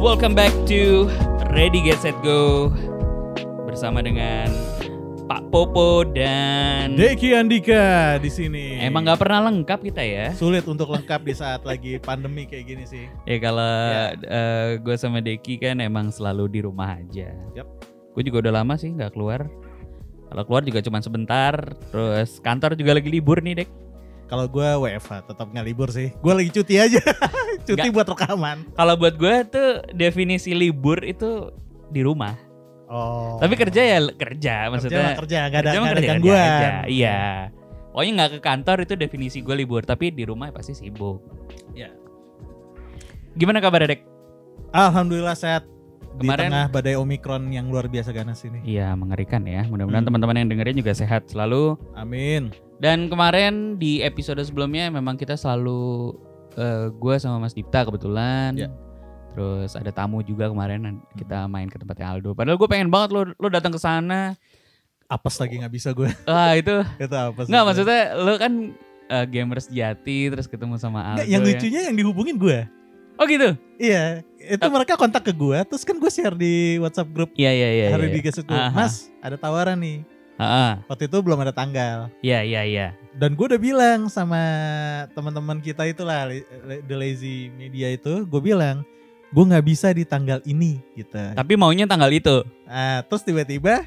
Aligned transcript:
welcome 0.00 0.32
back 0.32 0.52
to 0.64 1.06
Ready 1.52 1.84
Get 1.84 2.00
Set 2.00 2.16
Go 2.24 2.72
bersama 3.64 4.00
dengan 4.00 4.48
Pak 5.30 5.46
Popo 5.54 6.02
dan 6.02 6.98
Deki 6.98 7.38
Andika 7.38 8.18
di 8.18 8.26
sini. 8.26 8.82
emang 8.82 9.06
nggak 9.06 9.20
pernah 9.20 9.46
lengkap 9.46 9.78
kita 9.84 10.02
ya. 10.02 10.26
sulit 10.34 10.66
untuk 10.66 10.90
lengkap 10.90 11.20
di 11.22 11.34
saat 11.36 11.62
lagi 11.62 12.00
pandemi 12.02 12.44
kayak 12.44 12.64
gini 12.66 12.84
sih. 12.84 13.04
Ya 13.24 13.38
kalau 13.38 13.62
Ya. 13.62 14.74
gue 14.76 14.96
sama 14.98 15.22
Deki 15.22 15.60
kan 15.60 15.78
emang 15.78 16.10
selalu 16.10 16.50
di 16.50 16.60
rumah 16.60 16.98
aja. 16.98 17.30
Yap. 17.54 17.68
Gue 18.10 18.22
juga 18.26 18.42
udah 18.42 18.62
lama 18.62 18.74
sih 18.74 18.90
nggak 18.90 19.14
keluar. 19.14 19.46
Kalau 20.30 20.42
keluar 20.46 20.62
juga 20.66 20.82
cuma 20.82 20.98
sebentar. 20.98 21.54
Terus 21.94 22.42
kantor 22.42 22.74
juga 22.74 22.98
lagi 22.98 23.06
libur 23.06 23.38
nih 23.38 23.62
Dek. 23.62 23.70
Kalau 24.30 24.46
gue 24.46 24.62
WFH 24.62 25.26
tetap 25.26 25.50
nggak 25.50 25.66
libur 25.66 25.90
sih. 25.90 26.14
Gue 26.16 26.32
lagi 26.32 26.48
cuti 26.48 26.78
aja. 26.78 27.02
cuti 27.66 27.74
Nggak. 27.82 27.90
buat 27.92 28.06
rekaman. 28.08 28.56
Kalau 28.72 28.94
buat 28.94 29.18
gue 29.18 29.34
tuh 29.44 29.68
definisi 29.90 30.54
libur 30.54 31.02
itu 31.02 31.50
di 31.90 32.00
rumah. 32.00 32.38
Oh. 32.86 33.38
Tapi 33.38 33.54
kerja 33.54 33.82
ya 33.82 33.98
kerja 33.98 34.14
kerja 34.14 34.54
maksudnya. 34.70 35.02
mah 35.04 35.18
kerja 35.18 35.38
nggak 35.44 35.60
ada 35.60 35.66
kerja 35.66 35.78
nggak 35.78 35.90
ada 35.90 35.98
kerja- 35.98 36.14
kerja 36.14 36.14
gangguan. 36.14 36.86
Iya. 36.86 37.20
Pokoknya 37.90 38.12
nggak 38.14 38.30
ke 38.30 38.40
kantor 38.40 38.76
itu 38.80 38.94
definisi 38.94 39.38
gue 39.42 39.56
libur. 39.56 39.82
Tapi 39.82 40.14
di 40.14 40.22
rumah 40.22 40.46
pasti 40.50 40.72
sibuk. 40.72 41.18
Ya. 41.74 41.90
Gimana 43.32 43.58
kabar 43.58 43.82
Dek? 43.84 44.06
Alhamdulillah 44.70 45.34
sehat. 45.34 45.66
Di 46.12 46.26
Kemarin- 46.26 46.50
tengah 46.50 46.66
badai 46.68 46.94
omikron 46.94 47.50
yang 47.50 47.66
luar 47.66 47.86
biasa 47.86 48.10
ganas 48.10 48.42
ini. 48.42 48.62
Iya 48.64 48.94
mengerikan 48.94 49.42
ya. 49.42 49.62
Mudah-mudahan 49.64 50.02
Hmm. 50.02 50.10
teman-teman 50.10 50.36
yang 50.36 50.48
dengerin 50.48 50.76
juga 50.78 50.92
sehat 50.92 51.26
selalu. 51.26 51.74
Amin. 51.94 52.50
Dan 52.80 53.12
kemarin 53.12 53.76
di 53.76 54.00
episode 54.00 54.40
sebelumnya 54.40 54.88
memang 54.88 55.20
kita 55.20 55.36
selalu 55.36 56.16
eh 56.56 56.88
gue 56.88 57.14
sama 57.20 57.36
Mas 57.36 57.52
Dipta 57.52 57.84
kebetulan. 57.84 58.56
Ya. 58.56 58.72
Terus 59.36 59.76
ada 59.76 59.92
tamu 59.92 60.24
juga 60.24 60.48
kemarin 60.50 60.98
kita 61.14 61.44
main 61.46 61.68
ke 61.68 61.76
tempatnya 61.76 62.16
Aldo. 62.16 62.32
Padahal 62.32 62.56
gue 62.56 62.68
pengen 62.72 62.88
banget 62.88 63.12
lo 63.12 63.30
lo 63.36 63.48
datang 63.52 63.70
ke 63.70 63.78
sana. 63.78 64.34
Apes 65.12 65.36
lagi 65.38 65.60
nggak 65.60 65.74
bisa 65.76 65.92
gue. 65.92 66.08
Wah 66.24 66.56
itu 66.60 66.82
Itu 66.96 67.14
apes. 67.14 67.46
nggak 67.52 67.64
maksudnya 67.68 68.02
lo 68.16 68.32
kan 68.40 68.52
eh, 69.12 69.24
gamers 69.28 69.68
jati 69.68 70.32
terus 70.32 70.48
ketemu 70.48 70.80
sama 70.80 71.04
Aldo. 71.04 71.20
Nggak, 71.20 71.28
yang 71.28 71.42
ya. 71.44 71.48
lucunya 71.52 71.80
yang 71.84 71.96
dihubungin 72.00 72.36
gue. 72.40 72.58
Oh 73.20 73.28
gitu. 73.28 73.52
Iya, 73.76 74.24
itu 74.40 74.66
mereka 74.72 74.96
kontak 74.96 75.28
ke 75.28 75.36
gue, 75.36 75.60
terus 75.68 75.84
kan 75.84 76.00
gue 76.00 76.08
share 76.08 76.32
di 76.32 76.80
WhatsApp 76.80 77.12
grup 77.12 77.36
Iya 77.36 77.52
iya 77.52 77.68
iya. 77.68 77.88
hari 77.92 78.08
iya. 78.08 78.16
di 78.16 78.20
Geset 78.24 78.48
gue. 78.48 78.56
Mas, 78.72 79.12
ada 79.20 79.36
tawaran 79.36 79.76
nih. 79.76 80.00
Ah, 80.40 80.80
Waktu 80.88 81.04
itu 81.04 81.20
belum 81.20 81.44
ada 81.44 81.52
tanggal. 81.52 82.08
Iya 82.24 82.40
iya 82.40 82.62
iya. 82.64 82.86
Dan 83.12 83.36
gue 83.36 83.44
udah 83.44 83.60
bilang 83.60 84.08
sama 84.08 84.40
teman-teman 85.12 85.60
kita 85.60 85.84
itulah 85.84 86.32
The 86.64 86.96
Lazy 86.96 87.52
Media 87.52 87.92
itu, 87.92 88.24
gue 88.24 88.40
bilang 88.40 88.80
gue 89.30 89.44
nggak 89.44 89.62
bisa 89.62 89.92
di 89.92 90.02
tanggal 90.02 90.40
ini 90.42 90.80
gitu. 90.96 91.20
Tapi 91.36 91.52
maunya 91.54 91.84
tanggal 91.84 92.08
itu. 92.08 92.40
Ah, 92.64 93.04
terus 93.04 93.20
tiba-tiba 93.20 93.84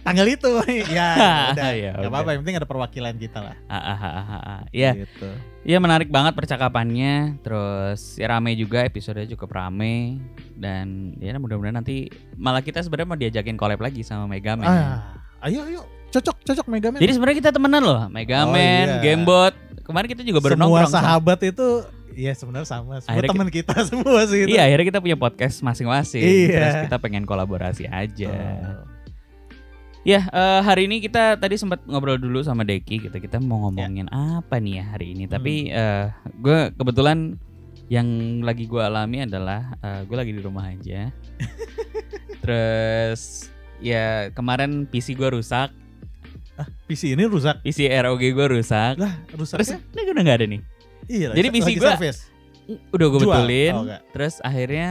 tanggal 0.00 0.26
itu, 0.26 0.48
ya 0.96 1.08
udah, 1.52 1.70
Ya, 1.76 1.92
udah. 2.00 2.08
apa-apa. 2.08 2.30
Yang 2.32 2.40
penting 2.42 2.58
ada 2.58 2.66
perwakilan 2.66 3.14
kita 3.14 3.38
lah. 3.44 3.56
Ah, 3.68 3.76
ah, 3.76 4.00
ah, 4.00 4.16
ah, 4.16 4.32
ah. 4.34 4.60
Iya. 4.72 5.04
Gitu. 5.04 5.28
Iya 5.62 5.78
menarik 5.78 6.10
banget 6.10 6.34
percakapannya. 6.34 7.38
Terus 7.44 8.16
ya 8.16 8.32
rame 8.32 8.56
juga 8.56 8.82
episodenya 8.82 9.30
cukup 9.36 9.54
rame 9.54 10.18
dan 10.56 11.14
ya 11.20 11.36
mudah-mudahan 11.36 11.78
nanti 11.78 12.10
malah 12.34 12.64
kita 12.64 12.82
sebenarnya 12.82 13.06
mau 13.06 13.20
diajakin 13.20 13.54
collab 13.54 13.78
lagi 13.78 14.02
sama 14.02 14.26
Mega 14.26 14.58
Man. 14.58 14.66
Ah, 14.66 15.21
ayo 15.42 15.60
ayo, 15.66 15.80
cocok 16.10 16.36
cocok 16.42 16.66
Mega 16.66 16.88
Man. 16.88 17.00
Jadi 17.00 17.12
sebenarnya 17.12 17.38
kita 17.38 17.50
temenan 17.50 17.82
loh, 17.82 18.00
Mega 18.08 18.46
Oh, 18.46 18.52
Man, 18.52 18.86
iya. 18.88 19.00
Gamebot. 19.02 19.54
Kemarin 19.82 20.08
kita 20.08 20.22
juga 20.22 20.38
baru 20.38 20.54
semua 20.54 20.64
nongkrong. 20.70 20.92
Sa. 20.92 21.00
sahabat 21.02 21.38
itu, 21.42 21.68
ya 22.14 22.32
sebenarnya 22.32 22.68
sama. 22.68 23.02
Semua 23.02 23.10
Akhirnya 23.10 23.30
teman 23.34 23.48
kita 23.50 23.74
semua 23.90 24.20
sih. 24.24 24.46
itu. 24.46 24.54
Iya, 24.54 24.62
akhirnya 24.70 24.86
kita 24.94 25.00
punya 25.02 25.16
podcast 25.16 25.58
masing-masing. 25.60 26.22
Iya. 26.22 26.54
Terus 26.54 26.74
kita 26.86 26.96
pengen 26.98 27.26
kolaborasi 27.26 27.90
aja. 27.90 28.30
Oh. 28.30 28.86
Ya, 30.02 30.26
eh, 30.26 30.60
hari 30.62 30.90
ini 30.90 30.98
kita 30.98 31.38
tadi 31.38 31.54
sempat 31.54 31.82
ngobrol 31.86 32.18
dulu 32.18 32.42
sama 32.42 32.62
Deki. 32.62 33.06
Kita 33.06 33.22
kita 33.22 33.38
mau 33.38 33.66
ngomongin 33.66 34.06
apa 34.10 34.58
nih 34.58 34.82
ya 34.82 34.84
hari 34.90 35.14
ini. 35.14 35.26
Tapi 35.26 35.70
eh 35.70 36.10
gue 36.38 36.74
kebetulan 36.74 37.38
yang 37.86 38.06
lagi 38.42 38.66
gue 38.66 38.82
alami 38.82 39.22
adalah 39.22 39.74
eh, 39.78 40.02
gue 40.02 40.16
lagi 40.18 40.34
di 40.34 40.42
rumah 40.42 40.70
aja. 40.70 41.10
Terus 42.42 43.51
ya 43.82 44.04
kemarin 44.30 44.86
PC 44.86 45.12
gue 45.12 45.28
rusak, 45.28 45.74
PC 46.86 47.12
ini 47.12 47.24
rusak. 47.24 47.58
PC 47.60 47.90
ROG 47.90 48.22
gue 48.22 48.46
rusak. 48.48 48.94
Lah, 48.96 49.12
Terus 49.26 49.50
rusaknya? 49.52 49.78
ini 49.92 50.08
udah 50.08 50.22
nggak 50.22 50.38
ada 50.38 50.46
nih. 50.46 50.60
Iya, 51.04 51.28
jadi 51.32 51.48
PC 51.50 51.68
service. 51.76 52.20
Udah 52.90 53.06
gue 53.08 53.20
betulin. 53.20 53.74
Oh, 53.74 53.82
enggak. 53.84 54.00
Terus 54.12 54.34
akhirnya 54.38 54.86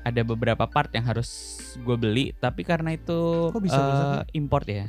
ada 0.00 0.20
beberapa 0.22 0.64
part 0.64 0.88
yang 0.90 1.04
harus 1.04 1.28
gue 1.76 1.94
beli, 1.94 2.32
tapi 2.34 2.62
karena 2.62 2.94
itu 2.94 3.52
Kok 3.52 3.60
bisa 3.60 3.76
rusaknya? 3.76 4.24
import 4.32 4.66
ya. 4.66 4.86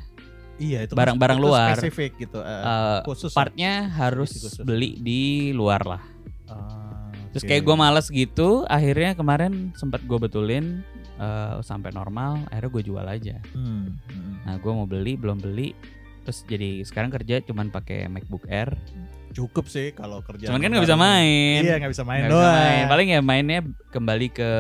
Iya, 0.56 0.80
itu 0.84 0.94
barang-barang 0.94 1.40
luar. 1.40 1.76
spesifik 1.76 2.20
gitu. 2.20 2.40
eh, 2.40 2.48
Eh, 2.48 3.00
khusus. 3.04 3.32
partnya 3.32 3.88
harus 3.90 4.28
PC 4.30 4.44
khusus. 4.46 4.60
beli 4.62 4.96
di 4.98 5.22
luar 5.52 5.84
lah. 5.84 6.04
Ah, 6.48 7.12
Terus 7.30 7.44
oke. 7.44 7.50
kayak 7.50 7.64
gue 7.64 7.76
males 7.76 8.08
gitu, 8.08 8.50
akhirnya 8.66 9.12
kemarin 9.14 9.72
sempat 9.74 10.00
gue 10.02 10.18
betulin 10.18 10.82
eh, 11.20 11.56
sampai 11.62 11.92
normal, 11.92 12.48
akhirnya 12.48 12.72
gue 12.72 12.84
jual 12.86 13.06
aja. 13.06 13.36
Hmm, 13.52 14.00
hmm. 14.08 14.34
Nah 14.44 14.56
gue 14.56 14.72
mau 14.72 14.88
beli 14.88 15.14
belum 15.14 15.38
beli, 15.38 15.76
terus 16.24 16.42
jadi 16.44 16.82
sekarang 16.82 17.12
kerja 17.12 17.44
cuman 17.44 17.68
pakai 17.68 18.08
MacBook 18.08 18.48
Air. 18.48 18.72
Cukup 19.30 19.68
sih 19.68 19.92
kalau 19.92 20.26
kerja. 20.26 20.50
cuman 20.50 20.58
kan 20.58 20.70
nggak 20.70 20.86
bisa 20.86 20.98
main. 20.98 21.62
Iya, 21.62 21.78
nggak 21.78 21.92
bisa 21.92 22.02
main 22.02 22.26
Nggak 22.26 22.34
bisa 22.34 22.50
main. 22.50 22.84
Paling 22.88 23.08
ya 23.10 23.20
mainnya 23.22 23.60
kembali 23.90 24.28
ke 24.30 24.52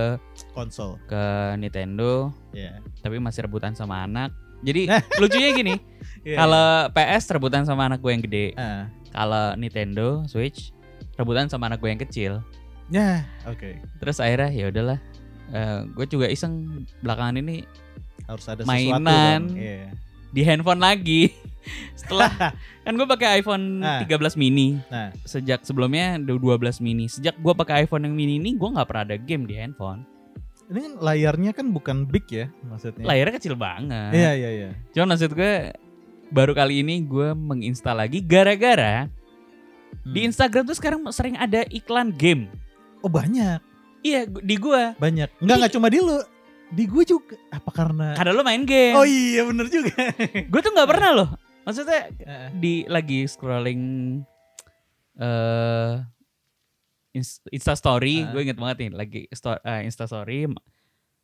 konsol. 0.51 1.01
ke 1.03 1.23
Nintendo, 1.55 2.29
Iya. 2.51 2.77
tapi 2.99 3.17
masih 3.17 3.43
rebutan 3.43 3.73
sama 3.73 4.03
anak. 4.03 4.29
Jadi 4.59 4.85
lucunya 5.21 5.49
gini, 5.51 5.73
Iya. 6.27 6.37
kalau 6.37 6.67
PS 6.91 7.31
rebutan 7.31 7.63
sama 7.63 7.87
anak 7.87 7.97
gue 7.97 8.11
yang 8.11 8.21
gede, 8.21 8.53
Ah. 8.53 8.85
kalau 9.09 9.55
Nintendo 9.55 10.21
Switch 10.25 10.69
rebutan 11.15 11.49
sama 11.49 11.65
anak 11.65 11.79
gue 11.79 11.89
yang 11.89 11.99
kecil. 11.99 12.33
Ya, 12.89 13.25
oke. 13.45 13.77
Terus 13.97 14.17
akhirnya 14.17 14.49
ya 14.49 14.69
udahlah, 14.69 14.99
gue 15.89 16.05
juga 16.07 16.25
iseng 16.25 16.53
belakangan 16.99 17.37
ini 17.37 17.65
Harus 18.25 18.45
ada 18.45 18.61
Mainan. 18.61 19.01
sesuatu 19.01 19.09
dong. 19.49 19.57
Iya. 19.57 19.89
di 20.29 20.41
handphone 20.43 20.77
lagi. 20.77 21.33
Setelah 21.99 22.29
kan 22.85 22.93
gue 22.93 23.07
pakai 23.07 23.41
iPhone 23.41 23.81
Ah. 23.81 24.01
13 24.01 24.13
mini. 24.35 24.77
Nah. 24.87 25.09
Sejak 25.23 25.63
sebelumnya 25.63 26.21
udah 26.21 26.37
12 26.61 26.79
mini. 26.79 27.09
Sejak 27.09 27.33
gue 27.35 27.53
pakai 27.55 27.83
iPhone 27.83 28.05
yang 28.05 28.13
mini 28.13 28.37
ini 28.37 28.53
gue 28.53 28.69
nggak 28.69 28.85
pernah 28.85 29.03
ada 29.03 29.17
game 29.17 29.43
di 29.43 29.57
handphone. 29.57 30.05
Ini 30.69 30.79
kan 30.79 30.93
layarnya 31.01 31.51
kan 31.51 31.65
bukan 31.67 32.05
big 32.05 32.29
ya 32.29 32.45
maksudnya. 32.61 33.01
Layarnya 33.03 33.33
kecil 33.35 33.57
banget. 33.57 34.13
Iya, 34.13 34.31
iya, 34.35 34.49
iya. 34.51 34.69
Cuman 34.93 35.17
maksud 35.17 35.33
gue 35.33 35.73
baru 36.29 36.53
kali 36.53 36.85
ini 36.85 37.01
gue 37.01 37.33
menginstal 37.33 37.97
lagi 37.97 38.21
gara-gara 38.21 39.09
Hmm. 39.99 40.13
di 40.13 40.21
Instagram 40.21 40.63
tuh 40.63 40.77
sekarang 40.77 41.01
sering 41.09 41.33
ada 41.33 41.65
iklan 41.67 42.13
game. 42.13 42.45
Oh, 43.01 43.09
banyak. 43.09 43.57
Iya 43.99 44.19
di 44.25 44.55
gue. 44.55 44.81
Banyak. 44.95 45.29
Enggak, 45.39 45.55
enggak 45.57 45.73
cuma 45.73 45.87
di 45.87 45.99
lu. 45.99 46.17
Di 46.69 46.85
gue 46.85 47.03
juga. 47.03 47.35
Apa 47.49 47.69
karena 47.69 48.13
Karena 48.13 48.31
lo 48.31 48.41
main 48.41 48.61
game. 48.61 48.93
Oh 48.93 49.03
iya, 49.03 49.41
bener 49.43 49.67
juga. 49.67 49.89
Gue 50.51 50.59
tuh 50.59 50.69
nggak 50.69 50.85
pernah 50.87 51.09
loh. 51.11 51.29
Maksudnya 51.61 52.13
Heeh. 52.15 52.47
di 52.55 52.73
lagi 52.85 53.25
scrolling 53.25 53.81
eh 55.15 55.93
Insta 57.49 57.73
story, 57.73 58.21
Ah. 58.21 58.31
gue 58.31 58.41
inget 58.43 58.55
banget 58.55 58.77
nih 58.79 58.89
lagi 58.91 59.21
sto- 59.29 59.57
eh, 59.59 59.81
Insta 59.81 60.05
story 60.05 60.45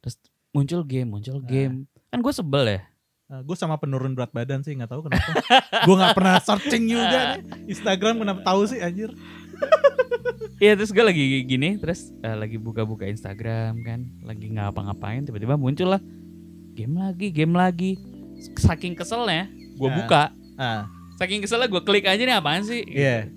terus 0.01 0.17
muncul 0.49 0.81
game, 0.81 1.07
muncul 1.07 1.37
game. 1.39 1.85
Kan 2.09 2.19
gue 2.19 2.33
sebel 2.33 2.65
ya. 2.67 2.81
gue 3.25 3.53
sama 3.53 3.73
penurun 3.75 4.13
berat 4.13 4.29
badan 4.29 4.61
sih 4.61 4.73
nggak 4.73 4.85
tahu 4.87 5.01
kenapa. 5.03 5.29
gue 5.81 5.95
nggak 5.95 6.13
pernah 6.13 6.35
searching 6.39 6.85
juga 6.85 7.17
nih. 7.37 7.69
Instagram 7.69 8.19
kenapa 8.19 8.41
tahu 8.43 8.65
sih 8.65 8.77
anjir. 8.79 9.13
Iya 10.55 10.71
terus 10.73 10.89
gue 10.89 11.01
lagi 11.01 11.23
gini 11.43 11.75
terus 11.75 12.15
eh, 12.17 12.31
lagi 12.31 12.55
buka-buka 12.55 13.03
Instagram 13.03 13.75
kan, 13.81 13.99
lagi 14.21 14.47
ngapa-ngapain 14.49 15.21
tiba-tiba 15.21 15.55
muncul 15.55 15.89
lah 15.89 16.01
game 16.71 16.95
lagi, 16.95 17.27
game 17.29 17.51
lagi. 17.51 17.99
Saking 18.55 18.93
keselnya, 18.93 19.47
gue 19.73 19.89
Ah. 19.89 19.95
buka. 19.95 20.23
Ah, 20.55 20.81
Saking 21.15 21.39
keselnya 21.39 21.67
gue 21.67 21.81
klik 21.81 22.03
aja 22.03 22.19
nih 22.19 22.33
apaan 22.33 22.61
sih? 22.61 22.83
iya. 22.83 23.27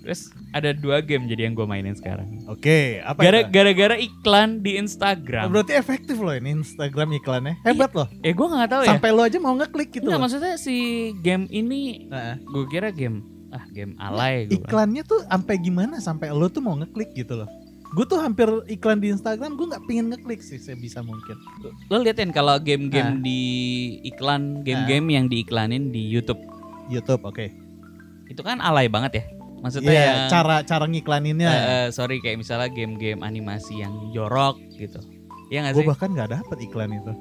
Terus 0.00 0.28
ada 0.50 0.70
dua 0.70 1.00
game 1.00 1.24
jadi 1.24 1.48
yang 1.48 1.54
gue 1.54 1.64
mainin 1.64 1.96
sekarang. 1.96 2.44
Oke, 2.44 3.00
apa 3.00 3.18
Gara- 3.18 3.40
itu? 3.40 3.50
Gara-gara 3.50 3.96
iklan 3.96 4.60
di 4.60 4.76
Oh, 4.76 4.82
Instagram. 4.84 5.48
berarti 5.48 5.72
efektif 5.72 6.18
loh 6.18 6.30
ini 6.30 6.52
Instagram 6.54 7.08
iklannya. 7.14 7.56
Hebat 7.62 7.90
loh. 7.90 8.04
Eh 8.20 8.30
gue 8.30 8.44
nggak 8.44 8.68
tahu 8.68 8.82
ya. 8.84 8.90
Sampai 8.92 9.10
lo 9.10 9.22
aja 9.22 9.38
mau 9.38 9.54
ngeklik 9.54 9.90
gitu 9.92 10.04
Nggak, 10.04 10.12
loh. 10.12 10.22
maksudnya 10.22 10.54
si 10.54 10.76
game 11.18 11.48
ini 11.48 12.04
Nah, 12.04 12.36
gue 12.36 12.64
kira 12.68 12.92
game 12.92 13.24
ah 13.54 13.64
game 13.70 13.94
alay 13.96 14.44
gue 14.44 14.58
bilang. 14.58 14.66
iklannya 14.66 15.02
tuh 15.02 15.22
sampai 15.24 15.54
gimana 15.56 15.94
sampai 15.96 16.28
lo 16.28 16.46
tuh 16.46 16.58
mau 16.58 16.74
ngeklik 16.74 17.14
gitu 17.14 17.38
loh. 17.38 17.48
Gue 17.94 18.02
tuh 18.02 18.18
hampir 18.18 18.50
iklan 18.66 18.98
di 18.98 19.08
Instagram 19.08 19.54
gue 19.54 19.66
nggak 19.70 19.84
pingin 19.86 20.10
ngeklik 20.10 20.42
sih 20.42 20.58
sebisa 20.58 20.98
mungkin. 21.00 21.38
Lo 21.86 22.02
liatin 22.02 22.28
kalau 22.28 22.58
game-game 22.58 23.14
Ah. 23.14 23.22
di 23.22 23.40
iklan 24.02 24.60
game-game 24.60 25.06
yang 25.08 25.24
diiklanin 25.26 25.88
di 25.88 26.02
YouTube 26.02 26.42
YouTube, 26.84 27.22
oke. 27.22 27.46
itu 28.24 28.40
kan 28.40 28.58
alay 28.58 28.88
banget 28.88 29.12
ya. 29.14 29.24
Maksudnya 29.60 29.92
yang 29.94 30.20
cara 30.26 30.56
cara 30.60 30.84
ngiklaninnya. 30.84 31.48
eh, 31.48 31.88
sorry 31.88 32.18
kayak 32.18 32.36
misalnya 32.36 32.66
game-game 32.66 33.20
animasi 33.20 33.78
yang 33.78 34.10
jorok 34.10 34.58
gitu. 34.74 34.98
Iya 35.48 35.60
gak 35.62 35.72
gue 35.72 35.84
sih? 35.84 35.88
bahkan 35.88 36.08
nggak 36.10 36.30
dapet 36.34 36.56
iklan 36.60 36.90
itu. 36.90 37.12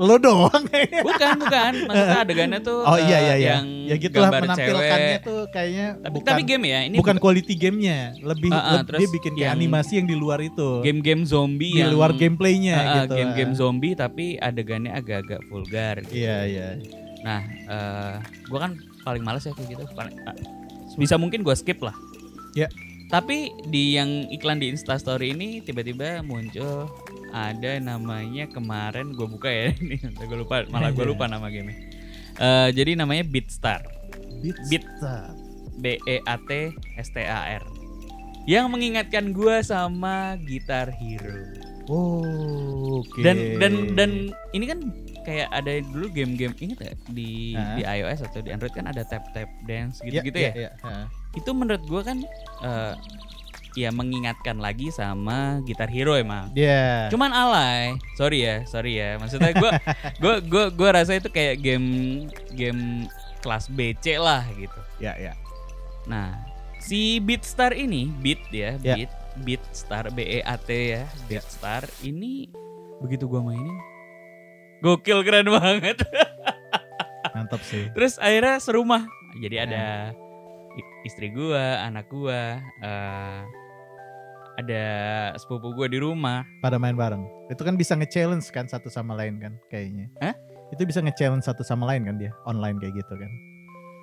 Lo 0.00 0.16
doang 0.16 0.64
kayaknya. 0.64 1.00
Bukan, 1.02 1.30
bukan. 1.38 1.72
Maksudnya 1.84 2.18
adegannya 2.24 2.60
tuh 2.60 2.80
Oh 2.80 2.96
iya 2.96 3.04
eh, 3.12 3.20
iya 3.20 3.34
iya. 3.36 3.50
yang 3.54 3.66
Ya 3.84 3.96
gitulah 3.96 4.26
gambar 4.26 4.42
menampilkannya 4.46 4.96
cewek. 5.12 5.18
tuh 5.22 5.40
kayaknya 5.50 5.86
Tapi, 5.98 6.14
bukan 6.14 6.26
tapi 6.26 6.42
game 6.42 6.64
ya, 6.64 6.78
ini 6.82 6.96
bukan 6.96 7.16
bu- 7.16 7.22
quality 7.22 7.54
gamenya, 7.54 7.98
lebih 8.18 8.50
Ah, 8.50 8.56
ah, 8.56 8.72
leb- 8.72 8.86
terus 8.86 8.98
dia 8.98 9.08
bikin 9.10 9.32
kayak 9.34 9.50
animasi 9.52 9.92
yang 9.94 10.06
di 10.06 10.16
luar 10.16 10.38
itu. 10.40 10.68
game-game 10.80 11.22
zombie 11.22 11.68
di 11.70 11.78
yang 11.78 11.92
luar 11.92 12.10
gameplaynya 12.12 12.72
Ah, 12.72 12.80
ah, 12.80 12.94
gitu. 13.02 13.14
game-game 13.14 13.52
zombie 13.52 13.92
tapi 13.92 14.24
adegannya 14.36 14.90
agak-agak 14.90 15.40
vulgar. 15.46 16.00
gitu. 16.00 16.16
Iya 16.16 16.36
iya. 16.44 16.66
Nah, 17.20 17.40
eh 17.44 18.14
gue 18.42 18.58
kan 18.58 18.72
paling 19.02 19.20
males 19.20 19.42
ya 19.42 19.52
kayak 19.52 19.68
gitu. 19.70 19.84
Paling, 19.90 20.16
ah, 20.22 20.32
bisa 20.96 21.14
mungkin 21.14 21.42
gue 21.42 21.52
skip 21.52 21.76
lah. 21.78 21.92
Ya. 22.52 22.72
Tapi 23.10 23.50
di 23.66 23.98
yang 23.98 24.30
iklan 24.30 24.62
di 24.62 24.70
Instastory 24.70 25.34
ini 25.34 25.58
tiba-tiba 25.60 26.22
muncul 26.22 26.86
ada 27.30 27.78
namanya 27.78 28.46
kemarin 28.50 29.14
gue 29.14 29.26
buka 29.26 29.50
ya 29.50 29.74
ini 29.82 29.98
gue 29.98 30.38
lupa 30.38 30.66
malah 30.70 30.90
gue 30.90 31.06
lupa 31.06 31.26
nama 31.30 31.46
game 31.46 31.74
jadi 32.70 32.94
namanya 32.98 33.22
Beatstar 33.22 33.82
Beat. 34.40 34.56
Beat. 34.70 34.84
Star. 34.98 35.30
B 35.80 35.96
E 36.06 36.20
A 36.26 36.36
T 36.38 36.74
S 36.96 37.08
T 37.10 37.20
A 37.22 37.60
R 37.60 37.64
yang 38.44 38.72
mengingatkan 38.72 39.30
gue 39.30 39.62
sama 39.62 40.36
Guitar 40.42 40.88
Hero 40.90 41.54
Oh, 41.90 43.02
oke. 43.02 43.18
dan 43.18 43.58
dan 43.58 43.74
dan 43.98 44.10
ini 44.54 44.64
kan 44.70 44.78
kayak 45.20 45.48
ada 45.50 45.80
dulu 45.82 46.08
game-game 46.08 46.54
inget 46.58 46.78
ya 46.80 46.94
di 47.08 47.52
Ah. 47.52 47.74
di 47.74 47.82
iOS 47.84 48.24
atau 48.24 48.40
di 48.40 48.50
Android 48.50 48.70
kan 48.70 48.84
ada 48.84 49.02
tap 49.02 49.24
tap 49.30 49.48
dance 49.64 50.00
Iya, 50.00 50.20
gitu-gitu 50.22 50.38
iya, 50.38 50.50
ya. 50.50 50.54
iya. 50.56 50.70
Ah. 50.80 51.06
Itu 51.32 51.50
menurut 51.50 51.82
gua 51.84 52.02
kan 52.02 52.20
eh, 52.60 52.94
ya 53.72 53.88
mengingatkan 53.88 54.58
lagi 54.58 54.90
sama 54.90 55.62
Gitar 55.62 55.86
Hero 55.86 56.14
emang. 56.14 56.50
Iya. 56.52 57.06
Cuman 57.08 57.30
alay. 57.30 57.94
Sorry 58.14 58.42
ya, 58.42 58.66
sorry 58.66 58.98
ya. 58.98 59.14
Maksudnya 59.16 59.54
gua 59.54 59.70
gua 60.22 60.34
gua 60.42 60.64
gua 60.68 60.90
rasa 60.96 61.14
itu 61.14 61.28
kayak 61.28 61.60
game 61.60 61.88
game 62.50 63.06
kelas 63.40 63.68
BC 63.68 64.18
lah 64.18 64.42
gitu. 64.52 64.80
Ya 64.98 65.14
ya. 65.16 65.32
Nah, 66.04 66.34
si 66.76 67.20
Beatstar 67.20 67.72
ini, 67.72 68.10
Beat 68.18 68.42
ya, 68.50 68.74
Ya. 68.80 68.94
Beat, 68.98 69.12
Beatstar 69.38 70.10
B 70.10 70.18
E 70.20 70.40
A 70.42 70.58
T 70.58 70.68
ya, 70.90 71.06
Beatstar 71.24 71.86
ini 72.02 72.50
begitu 72.98 73.24
gua 73.24 73.40
mainin 73.40 73.78
gokil 74.80 75.20
keren 75.22 75.48
banget. 75.48 76.00
Mantap 77.36 77.60
sih. 77.62 77.88
Terus 77.92 78.16
akhirnya 78.16 78.58
serumah. 78.58 79.04
Jadi 79.38 79.56
Ya. 79.56 79.64
ada 79.64 79.84
i- 80.74 80.92
istri 81.04 81.30
gua, 81.30 81.86
anak 81.86 82.10
gua, 82.10 82.58
eh, 82.60 83.40
ada 84.58 84.82
sepupu 85.38 85.72
gua 85.72 85.86
di 85.86 85.96
rumah. 85.96 86.44
Pada 86.60 86.76
main 86.76 86.92
bareng. 86.92 87.24
Itu 87.48 87.62
kan 87.62 87.78
bisa 87.78 87.96
nge-challenge 87.96 88.50
kan 88.50 88.66
satu 88.66 88.90
sama 88.90 89.14
lain 89.14 89.38
kan 89.38 89.52
kayaknya. 89.68 90.10
Hah? 90.20 90.34
Itu 90.70 90.84
bisa 90.84 91.00
nge-challenge 91.00 91.46
satu 91.46 91.62
sama 91.62 91.86
lain 91.88 92.04
kan 92.04 92.16
dia 92.18 92.30
online 92.44 92.76
kayak 92.78 93.00
gitu 93.00 93.14
kan. 93.16 93.30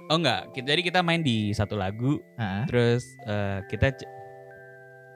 Oh 0.08 0.16
enggak, 0.16 0.56
jadi 0.56 0.80
kita 0.80 1.04
main 1.04 1.20
di 1.20 1.52
satu 1.52 1.76
lagu, 1.76 2.16
Ah. 2.40 2.64
terus 2.64 3.04
eh, 3.28 3.60
kita 3.68 3.92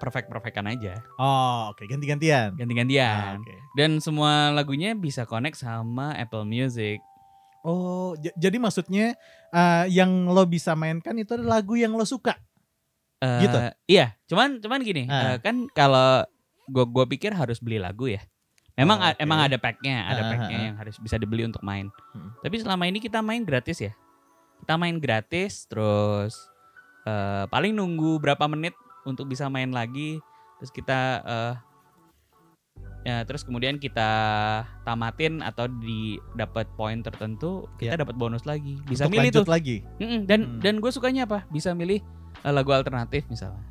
c- 0.02 0.04
perfect-perfectan 0.04 0.66
aja, 0.68 0.98
Oh, 1.16 1.70
oke 1.70 1.86
ganti-gantian. 1.86 2.54
ganti-gantian. 2.54 3.38
Ah, 3.38 3.38
oke. 3.38 3.56
Dan 3.74 3.98
semua 3.98 4.50
lagunya 4.50 4.92
bisa 4.92 5.24
connect 5.24 5.56
sama 5.56 6.12
Apple 6.14 6.44
Music. 6.44 6.98
Oh, 7.62 8.12
jadi 8.18 8.58
maksudnya 8.58 9.14
eh, 9.48 9.86
yang 9.88 10.10
lo 10.26 10.44
bisa 10.44 10.74
mainkan 10.74 11.14
itu 11.14 11.32
adalah 11.32 11.60
lagu 11.60 11.76
yang 11.76 11.94
lo 11.94 12.02
suka. 12.02 12.34
Eh, 13.20 13.42
Gitu? 13.42 13.58
Iya, 13.88 14.18
cuman 14.26 14.58
cuman 14.58 14.82
gini, 14.82 15.06
Ah. 15.06 15.36
eh, 15.36 15.38
kan 15.40 15.70
kalau 15.70 16.26
gua 16.66 16.86
gua 16.86 17.06
pikir 17.06 17.30
harus 17.32 17.60
beli 17.60 17.78
lagu 17.78 18.10
ya. 18.10 18.26
Memang 18.74 18.98
Oh, 18.98 19.08
oke. 19.08 19.20
emang 19.20 19.40
ada 19.42 19.56
packnya, 19.56 20.08
ada 20.08 20.22
Ah, 20.24 20.30
packnya 20.32 20.48
ah, 20.50 20.58
ah. 20.58 20.66
yang 20.66 20.76
harus 20.76 20.98
bisa 20.98 21.16
dibeli 21.16 21.44
untuk 21.44 21.62
main. 21.62 21.94
Hmm. 22.12 22.34
Tapi 22.40 22.56
selama 22.58 22.84
ini 22.84 22.98
kita 22.98 23.22
main 23.22 23.44
gratis 23.44 23.78
ya. 23.78 23.94
Kita 24.58 24.74
main 24.74 24.98
gratis, 24.98 25.66
terus 25.66 26.34
eh, 27.04 27.46
paling 27.46 27.74
nunggu 27.74 28.18
berapa 28.18 28.46
menit 28.48 28.74
untuk 29.04 29.26
bisa 29.26 29.48
main 29.48 29.70
lagi, 29.70 30.22
terus 30.58 30.70
kita 30.70 31.00
eh, 31.22 31.54
ya 33.02 33.26
terus 33.26 33.42
kemudian 33.42 33.82
kita 33.82 34.10
tamatin 34.82 35.42
atau 35.42 35.66
di 35.66 36.22
dapat 36.34 36.70
poin 36.76 37.02
tertentu, 37.02 37.66
kita 37.76 37.98
Ya. 37.98 38.00
dapat 38.00 38.14
bonus 38.14 38.46
lagi. 38.46 38.78
Bisa 38.86 39.10
Untuk 39.10 39.18
milih 39.18 39.30
tuh. 39.34 39.46
lagi. 39.46 39.82
Mm-mm, 39.98 40.30
dan 40.30 40.40
Hmm. 40.46 40.60
dan 40.62 40.74
gue 40.78 40.92
sukanya 40.92 41.26
apa? 41.26 41.50
Bisa 41.50 41.74
milih 41.74 41.98
eh, 42.38 42.54
lagu 42.54 42.70
alternatif 42.72 43.26
misalnya 43.28 43.62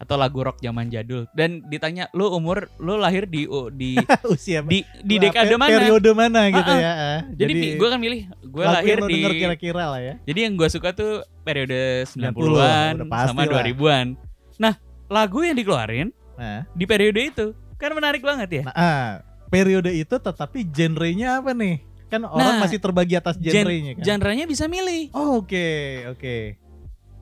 atau 0.00 0.16
lagu 0.16 0.40
rock 0.40 0.56
zaman 0.64 0.88
jadul 0.88 1.28
dan 1.36 1.60
ditanya 1.68 2.08
lu 2.16 2.32
umur 2.32 2.72
lu 2.80 2.96
lahir 2.96 3.28
di 3.28 3.44
di 3.76 4.00
Usia 4.32 4.64
di 4.64 4.80
di 5.04 5.20
dekade 5.20 5.60
mana? 5.60 5.76
Periode 5.76 6.10
mana 6.16 6.48
gitu 6.48 6.72
ah. 6.72 6.80
ya. 6.80 6.92
ah. 6.96 7.18
Jadi, 7.36 7.76
gue 7.76 7.84
kan 7.84 8.00
milih 8.00 8.20
gue 8.40 8.64
lahir 8.64 8.96
di 9.04 9.20
kira-kira 9.36 9.92
lah 9.92 10.00
ya. 10.00 10.14
jadi 10.24 10.48
yang 10.48 10.56
gue 10.56 10.72
suka 10.72 10.96
tuh 10.96 11.20
periode 11.44 12.08
90-an, 12.08 12.32
90-an 12.32 12.92
udah 12.96 13.08
pasti 13.12 13.28
sama 13.28 13.42
lah. 13.44 13.60
2000-an. 13.60 14.06
Nah, 14.60 14.76
lagu 15.08 15.40
yang 15.40 15.56
dikeluarin 15.56 16.12
Nah, 16.36 16.64
di 16.70 16.84
periode 16.84 17.20
itu 17.22 17.46
kan 17.76 17.92
menarik 17.92 18.20
banget 18.20 18.60
ya. 18.60 18.62
nah, 18.64 18.74
ah, 18.74 19.08
periode 19.48 19.88
itu 19.90 20.12
tetapi 20.12 20.64
genrenya 20.64 21.40
apa 21.40 21.52
nih? 21.52 21.84
Kan 22.06 22.24
orang 22.24 22.56
Nah, 22.56 22.60
masih 22.60 22.76
terbagi 22.76 23.14
atas 23.14 23.36
Gen- 23.36 23.52
genrenya 23.54 23.92
kan. 23.94 24.04
Genrenya 24.04 24.44
bisa 24.44 24.64
milih. 24.66 25.12
Oh, 25.12 25.40
Oke, 25.40 25.68
oke. 26.06 26.56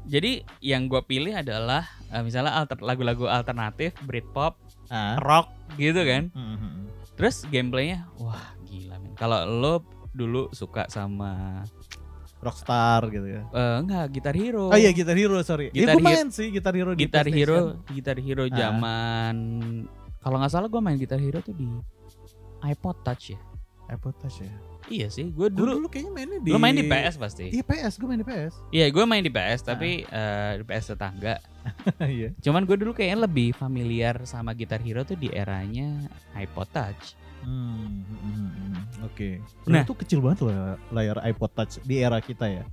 Jadi 0.05 0.40
yang 0.58 0.87
gue 0.87 1.02
pilih 1.02 1.37
adalah 1.37 1.85
eh, 2.08 2.23
misalnya 2.23 2.56
alter, 2.56 2.81
lagu-lagu 2.81 3.29
alternatif, 3.29 3.93
Britpop, 4.00 4.56
Ah. 4.88 5.20
rock 5.20 5.52
gitu 5.76 6.00
kan. 6.00 6.32
Mhm. 6.32 6.88
Terus 7.14 7.44
gameplaynya, 7.44 8.08
wah 8.17 8.56
gila 8.64 8.96
men. 8.96 9.12
Kalau 9.14 9.44
lo 9.44 9.75
dulu 10.11 10.49
suka 10.50 10.88
sama 10.88 11.61
Rockstar 12.38 13.02
gitu 13.08 13.26
ya. 13.26 13.43
eh, 13.44 13.76
enggak 13.79 14.05
Gitar 14.11 14.32
Hero. 14.32 14.69
Oh 14.69 14.79
iya 14.79 14.90
Guitar 14.90 15.14
Hero 15.14 15.38
sorry. 15.43 15.69
Gitar 15.69 15.90
ya, 15.90 15.94
gue 15.94 16.05
main 16.05 16.26
sih 16.29 16.49
Gitar 16.49 16.73
Hero 16.73 16.93
di 16.93 17.02
Gitar. 17.02 17.26
Hero, 17.26 17.58
Gitar 17.88 18.17
Hero 18.17 18.44
Ah. 18.44 18.52
zaman 18.52 19.37
kalau 20.19 20.37
nggak 20.37 20.50
salah 20.50 20.67
gue 20.67 20.79
main 20.79 20.94
Gitar 20.94 21.19
Hero 21.19 21.38
tuh 21.38 21.52
di 21.52 21.67
iPod 22.62 23.02
Touch 23.02 23.32
ya. 23.32 23.40
iPod 23.88 24.15
Touch 24.19 24.39
ya. 24.41 24.53
Iya 24.89 25.08
sih, 25.08 25.29
gue 25.29 25.48
Dulu, 25.48 25.77
dulu 25.77 25.89
kayaknya 25.89 26.12
mainnya 26.15 26.39
di 26.39 26.48
lo 26.48 26.56
main 26.56 26.72
di 26.72 26.81
PS 26.82 27.17
pasti. 27.17 27.51
Iya 27.51 27.60
PS, 27.60 27.96
gue 27.96 28.06
main 28.06 28.20
di 28.20 28.24
PS. 28.24 28.55
Iya, 28.70 28.86
gue 28.89 29.05
main 29.05 29.20
di 29.20 29.29
PS 29.29 29.60
tapi 29.62 29.91
eh, 30.03 30.53
di 30.56 30.65
PS 30.65 30.84
tetangga. 30.93 31.36
Iya. 32.01 32.32
Cuman 32.39 32.65
gue 32.65 32.77
dulu 32.79 32.93
kayaknya 32.93 33.29
lebih 33.29 33.53
familiar 33.53 34.17
sama 34.24 34.53
Gitar 34.53 34.81
Hero 34.81 35.05
tuh 35.05 35.12
di 35.15 35.29
eranya 35.29 36.08
iPod 36.34 36.69
Touch. 36.70 37.18
Hmm, 37.40 38.02
hmm, 38.02 38.18
hmm, 38.18 38.50
hmm. 38.50 39.04
Oke. 39.04 39.28
Nah. 39.64 39.70
Nah, 39.70 39.80
itu 39.82 39.94
kecil 39.94 40.18
banget 40.18 40.38
loh 40.42 40.54
layar 40.90 41.18
iPod 41.22 41.50
Touch 41.52 41.78
di 41.82 41.98
era 41.98 42.18
kita 42.18 42.46
ya. 42.46 42.64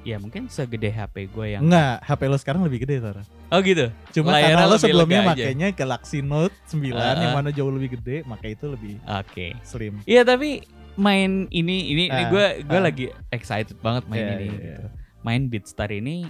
Ya 0.00 0.16
mungkin 0.16 0.48
segede 0.48 0.88
HP 0.88 1.28
gue 1.28 1.46
yang. 1.52 1.62
Enggak, 1.62 2.00
HP 2.00 2.20
lo 2.24 2.36
sekarang 2.36 2.64
lebih 2.64 2.88
gede 2.88 3.04
Tara. 3.04 3.20
Oh 3.52 3.60
gitu. 3.60 3.92
Cuma 4.10 4.32
Layarnya 4.32 4.56
karena 4.56 4.64
lo 4.66 4.76
sebelumnya 4.80 5.20
aja. 5.20 5.28
makainya 5.28 5.68
Galaxy 5.70 6.18
Note 6.20 6.56
9 6.72 6.88
Ah, 6.90 7.12
yang 7.14 7.32
ah. 7.32 7.36
mana 7.36 7.50
jauh 7.52 7.68
lebih 7.68 8.00
gede, 8.00 8.24
maka 8.24 8.48
itu 8.48 8.64
lebih 8.64 8.96
Oke. 9.04 9.52
slim. 9.60 10.00
Iya 10.08 10.24
tapi 10.24 10.64
main 10.96 11.44
ini 11.52 11.92
ini 11.92 12.04
ini 12.08 12.22
Ah, 12.26 12.32
gue 12.32 12.46
gue 12.64 12.78
ah. 12.80 12.82
lagi 12.82 13.04
excited 13.28 13.76
banget 13.78 14.08
main 14.08 14.24
Iya, 14.24 14.32
ini 14.34 14.46
iya, 14.48 14.56
gitu. 14.56 14.86
Main 15.20 15.42
Beatstar 15.52 15.92
ini 15.92 16.24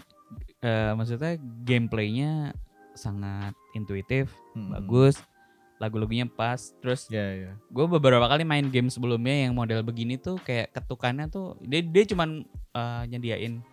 eh, 0.61 0.93
maksudnya 0.93 1.39
gameplaynya 1.63 2.53
sangat 2.93 3.55
intuitif, 3.73 4.35
Hmm. 4.51 4.75
bagus, 4.75 5.23
lagu-lagunya 5.81 6.29
pas. 6.29 6.77
Terus 6.85 7.09
Ya, 7.09 7.25
ya. 7.33 7.53
gue 7.57 7.87
beberapa 7.89 8.29
kali 8.29 8.45
main 8.45 8.69
game 8.69 8.93
sebelumnya 8.93 9.49
yang 9.49 9.57
model 9.57 9.81
begini 9.81 10.21
tuh 10.21 10.37
kayak 10.45 10.77
ketukannya 10.77 11.27
tuh 11.33 11.57
dia 11.65 11.81
dia 11.81 12.05
cuman 12.05 12.45
eh, 12.77 13.03
nyediain 13.09 13.65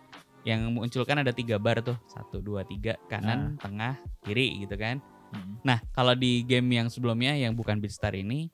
yang 0.48 0.72
munculkan 0.72 1.20
ada 1.20 1.30
tiga 1.36 1.60
bar 1.60 1.84
tuh 1.84 2.00
satu 2.08 2.40
dua 2.40 2.64
tiga 2.64 2.96
kanan 3.12 3.60
tengah 3.60 4.00
kiri 4.24 4.64
gitu 4.64 4.80
kan. 4.80 5.04
Hmm. 5.28 5.60
Nah 5.60 5.84
kalau 5.92 6.16
di 6.16 6.40
game 6.48 6.72
yang 6.72 6.88
sebelumnya 6.88 7.36
yang 7.36 7.52
bukan 7.52 7.76
Beatstar 7.76 8.16
ini 8.16 8.48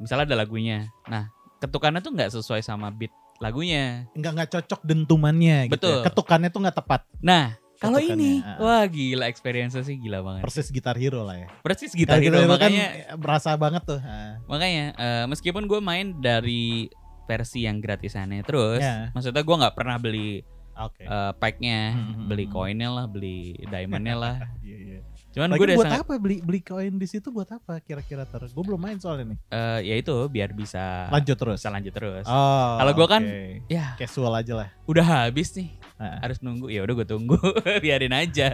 misalnya 0.00 0.32
ada 0.32 0.40
lagunya. 0.40 0.88
Nah 1.04 1.28
ketukannya 1.60 2.00
tuh 2.00 2.16
nggak 2.16 2.32
sesuai 2.32 2.64
sama 2.64 2.88
beat 2.88 3.12
lagunya. 3.44 4.08
Enggak 4.16 4.32
enggak 4.32 4.50
cocok 4.56 4.80
dentumannya 4.88 5.68
gitu. 5.68 5.74
Betul. 5.76 5.96
ya. 6.00 6.04
Ketukannya 6.08 6.48
tuh 6.48 6.60
enggak 6.64 6.76
tepat. 6.80 7.00
Nah 7.20 7.60
kalau 7.78 7.98
ini 7.98 8.40
ah. 8.40 8.56
wah 8.56 8.84
gila 8.84 9.24
experience 9.24 9.76
sih 9.76 9.96
gila 9.96 10.20
banget. 10.20 10.42
Persis 10.42 10.68
Gitar 10.68 10.94
Hero 10.94 11.22
lah 11.22 11.36
ya. 11.36 11.48
Persis 11.60 11.92
gitar 11.92 12.18
Gitar 12.18 12.40
hero 12.40 12.48
kan 12.48 12.56
makanya 12.56 12.86
berasa 13.14 13.52
banget 13.54 13.82
tuh. 13.84 14.00
Ah. 14.00 14.40
makanya 14.44 14.84
eh, 14.94 15.24
meskipun 15.26 15.64
gue 15.64 15.78
main 15.78 16.16
dari 16.16 16.88
versi 17.24 17.62
yang 17.62 17.78
gratisannya 17.78 18.40
terus, 18.40 18.78
Ya. 18.78 19.10
maksudnya 19.10 19.42
gue 19.42 19.56
nggak 19.56 19.74
pernah 19.74 19.98
beli 19.98 20.46
Oke. 20.72 21.02
eh, 21.02 21.32
packnya, 21.34 21.90
Hmm, 21.90 22.28
beli 22.28 22.44
hmm, 22.44 22.54
koinnya 22.54 22.88
lah, 22.88 23.04
beli 23.04 23.58
diamondnya 23.60 24.14
lah. 24.14 24.36
Iya, 24.62 24.76
iya. 24.78 25.00
Cuman 25.32 25.52
gue 25.52 25.66
udah 25.66 25.76
buat 25.76 25.86
sangat, 25.90 26.04
apa 26.06 26.14
beli 26.16 26.40
beli 26.40 26.60
koin 26.60 26.96
di 26.96 27.04
situ 27.04 27.28
buat 27.28 27.50
apa 27.50 27.76
kira-kira 27.80 28.24
ter? 28.24 28.40
Gue 28.46 28.64
belum 28.64 28.78
main 28.78 28.96
soalnya 28.96 29.34
nih. 29.34 29.38
eh, 29.50 29.78
ya 29.84 29.94
itu 29.98 30.14
biar 30.28 30.52
bisa 30.52 31.12
Lanjut 31.12 31.36
terus. 31.36 31.58
bisa 31.58 31.68
lanjut 31.68 31.92
terus. 31.92 32.24
Oh. 32.24 32.78
Kalau 32.78 32.92
gua 32.94 33.06
kan- 33.10 33.26
oke. 33.26 33.68
Ya 33.68 33.92
casual 33.96 34.32
aja 34.32 34.52
lah. 34.54 34.68
udah 34.84 35.04
habis 35.04 35.52
nih 35.52 35.76
Ah. 35.96 36.20
harus 36.20 36.44
nunggu 36.44 36.68
ya 36.68 36.84
udah 36.84 36.94
gue 36.94 37.08
tunggu 37.08 37.40
biarin 37.84 38.12
aja 38.12 38.52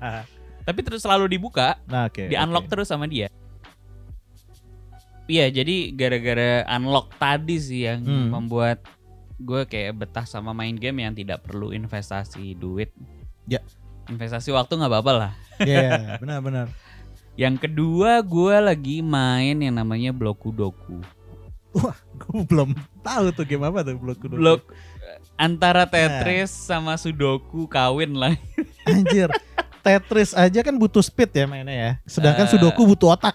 tapi 0.66 0.80
terus 0.82 0.98
selalu 1.00 1.30
dibuka 1.30 1.78
nah, 1.86 2.06
oke. 2.06 2.26
di 2.26 2.34
unlock 2.34 2.66
oke. 2.66 2.70
terus 2.70 2.90
sama 2.90 3.06
dia 3.06 3.30
iya 5.26 5.46
jadi 5.46 5.94
gara-gara 5.94 6.66
unlock 6.68 7.14
tadi 7.16 7.56
sih 7.56 7.86
yang 7.86 8.02
Hmm. 8.02 8.28
membuat 8.32 8.82
gue 9.38 9.62
kayak 9.64 9.94
betah 9.96 10.22
sama 10.22 10.50
main 10.50 10.74
game 10.74 11.00
yang 11.00 11.14
tidak 11.14 11.42
perlu 11.42 11.70
investasi 11.70 12.54
duit 12.54 12.90
Ya. 13.44 13.58
investasi 14.06 14.50
waktu 14.50 14.74
nggak 14.74 14.90
apa-apa 14.90 15.12
lah 15.12 15.32
Iya, 15.62 16.18
benar-benar. 16.18 16.66
yang 17.34 17.54
kedua 17.54 18.20
gue 18.20 18.54
lagi 18.58 19.00
main 19.00 19.54
yang 19.56 19.74
namanya 19.74 20.10
Bloku 20.10 20.50
Doku 20.50 20.98
Gue 21.72 21.94
belum 22.44 22.74
tahu 23.00 23.32
tuh 23.32 23.48
game 23.48 23.64
apa 23.64 23.80
tuh 23.80 23.96
blok 23.96 24.20
kudu. 24.20 24.36
Blok 24.36 24.60
antara 25.34 25.84
Nah. 25.84 25.90
Tetris 25.90 26.50
sama 26.50 26.94
Sudoku 26.94 27.66
kawin 27.66 28.14
lah 28.14 28.34
Anjir. 28.88 29.28
Tetris 29.82 30.30
aja 30.32 30.62
kan 30.62 30.74
butuh 30.74 31.02
speed 31.02 31.30
ya 31.32 31.44
mainnya 31.44 31.74
ya. 31.74 31.90
Sedangkan 32.04 32.46
Eh, 32.46 32.50
Sudoku 32.50 32.86
butuh 32.86 33.12
otak. 33.12 33.34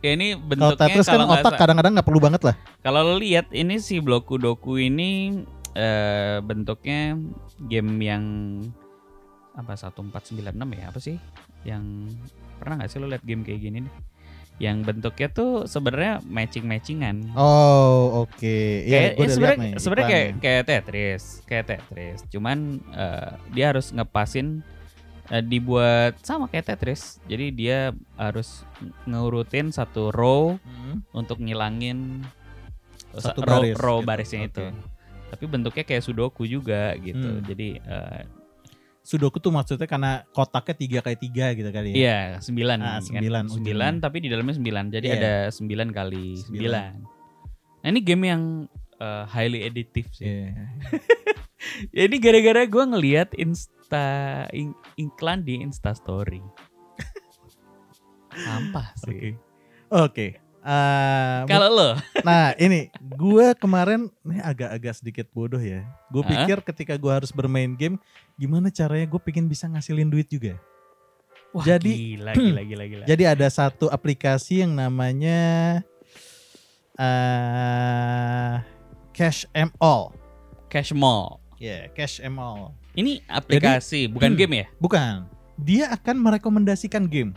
ya 0.00 0.12
ini 0.12 0.32
Kalau 0.32 0.44
bentuknya 0.72 0.76
Tetris 0.78 1.06
kan 1.06 1.14
kalau 1.16 1.26
otak 1.30 1.52
kadang-kadang 1.56 1.92
nggak 1.96 2.06
perlu 2.06 2.20
banget 2.20 2.42
lah. 2.44 2.54
Kalau 2.80 3.00
lo 3.02 3.16
lihat 3.16 3.48
ini 3.50 3.76
si 3.76 4.00
Bloku 4.00 4.36
Doku 4.36 4.76
ini 4.76 5.40
eh, 5.72 6.38
bentuknya 6.40 7.16
game 7.62 7.90
yang 8.00 8.24
apa 9.52 9.76
1496 9.76 10.52
ya 10.72 10.84
apa 10.88 10.98
sih? 10.98 11.16
Yang 11.64 11.84
pernah 12.56 12.80
nggak 12.80 12.88
sih 12.88 12.98
lo 12.98 13.08
lihat 13.08 13.24
game 13.24 13.40
kayak 13.40 13.60
gini 13.60 13.78
nih? 13.84 13.92
Yang 14.60 14.76
bentuknya 14.84 15.28
tuh 15.32 15.64
sebenarnya 15.64 16.20
matching-matchingan. 16.22 17.32
Oh, 17.32 18.28
oke. 18.28 18.36
kayak 18.36 18.84
Iya, 18.84 18.98
ya 19.00 19.08
gua 19.10 19.16
udah 19.16 19.16
lihat 19.16 19.32
sebenarnya 19.32 19.72
sebenarnya 19.80 20.06
kayak 20.06 20.28
kayak 20.38 20.62
Tetris, 20.64 21.22
kayak 21.48 21.64
Tetris. 21.66 22.18
Cuman 22.28 22.58
eh, 22.92 23.30
dia 23.50 23.72
harus 23.72 23.88
ngepasin 23.88 24.60
eh, 25.26 25.40
dibuat 25.40 26.20
sama 26.20 26.44
kayak 26.46 26.68
Tetris. 26.68 27.24
Jadi 27.24 27.46
dia 27.50 27.96
harus 28.14 28.68
ngurutin 29.04 29.72
satu 29.72 30.12
row 30.12 30.60
Hmm. 30.60 31.00
untuk 31.10 31.40
ngilangin 31.40 32.20
Satu 33.10 33.40
row, 33.40 33.58
baris 33.58 33.74
row 33.74 33.98
gitu. 33.98 34.06
barisnya 34.06 34.40
Oke. 34.44 34.48
itu. 34.52 34.64
Tapi 35.30 35.44
bentuknya 35.46 35.84
kayak 35.84 36.04
sudoku 36.04 36.44
juga 36.44 36.92
gitu. 37.00 37.40
Hmm. 37.40 37.44
Jadi 37.48 37.80
eh, 37.80 38.20
Sudoku 39.00 39.36
tuh 39.36 39.48
maksudnya 39.48 39.84
karena 39.84 40.22
kotaknya 40.28 40.74
tiga 40.76 40.98
kali 41.00 41.16
tiga 41.16 41.46
gitu 41.52 41.68
kali 41.68 41.88
ya. 41.90 41.96
iya 41.96 42.18
sembilan, 42.38 42.78
Ah, 42.78 42.86
kan. 42.92 43.00
sembilan 43.02 43.44
sembilan 43.48 43.92
ujungnya. 43.92 44.04
tapi 44.04 44.16
di 44.20 44.28
dalamnya 44.28 44.54
sembilan. 44.54 44.84
Jadi 44.88 45.06
Iya. 45.06 45.16
ada 45.16 45.32
sembilan 45.48 45.88
kali 45.90 46.26
Sembilan. 46.36 46.92
sembilan. 46.92 46.92
Nah 47.80 47.88
ini 47.88 48.00
game 48.00 48.24
yang 48.26 48.42
eh, 48.98 49.24
highly 49.26 49.60
addictive 49.62 50.08
sih. 50.10 50.26
Iya. 50.26 50.52
Ya 51.92 52.04
ini 52.04 52.16
gara-gara 52.16 52.64
gue 52.64 52.84
ngelihat 52.86 53.36
insta 53.36 54.06
in- 54.50 54.72
iklan 54.96 55.44
di 55.44 55.60
Insta 55.60 55.92
Story. 55.92 56.40
Sampah 58.44 58.96
Oke. 58.96 59.12
sih. 59.12 59.30
Oke. 59.90 60.26
Eh, 60.60 61.40
Kalau 61.48 61.68
lo, 61.72 61.88
nah 62.20 62.52
ini 62.60 62.92
gue 63.00 63.46
kemarin 63.56 64.12
ini 64.28 64.44
agak-agak 64.44 64.92
sedikit 65.00 65.26
bodoh 65.32 65.60
ya. 65.60 65.88
Gue 66.12 66.20
pikir 66.20 66.60
ketika 66.60 67.00
gue 67.00 67.08
harus 67.08 67.32
bermain 67.32 67.72
game, 67.72 67.96
gimana 68.36 68.68
caranya 68.68 69.08
gue 69.08 69.20
pengen 69.24 69.48
bisa 69.48 69.64
ngasilin 69.64 70.12
duit 70.12 70.28
juga. 70.28 70.60
Wah, 71.56 71.64
Jadi- 71.64 72.20
gila, 72.20 72.36
gila, 72.36 72.62
gila, 72.62 72.84
gila. 72.86 73.04
Jadi 73.08 73.24
ada 73.24 73.48
satu 73.48 73.88
aplikasi 73.88 74.60
yang 74.60 74.76
namanya 74.76 75.80
eh 77.00 78.60
Cash 79.16 79.48
M 79.56 79.72
All. 79.80 80.12
Cash 80.68 80.92
Mall. 80.92 81.40
Ya, 81.56 81.88
Cash 81.96 82.20
M 82.20 82.36
All. 82.36 82.76
Ini 82.94 83.24
aplikasi, 83.26 84.12
bukan 84.12 84.32
hmm. 84.32 84.38
game 84.38 84.54
ya? 84.60 84.66
Bukan. 84.76 85.26
Dia 85.60 85.92
akan 85.92 86.16
merekomendasikan 86.20 87.08
game. 87.08 87.32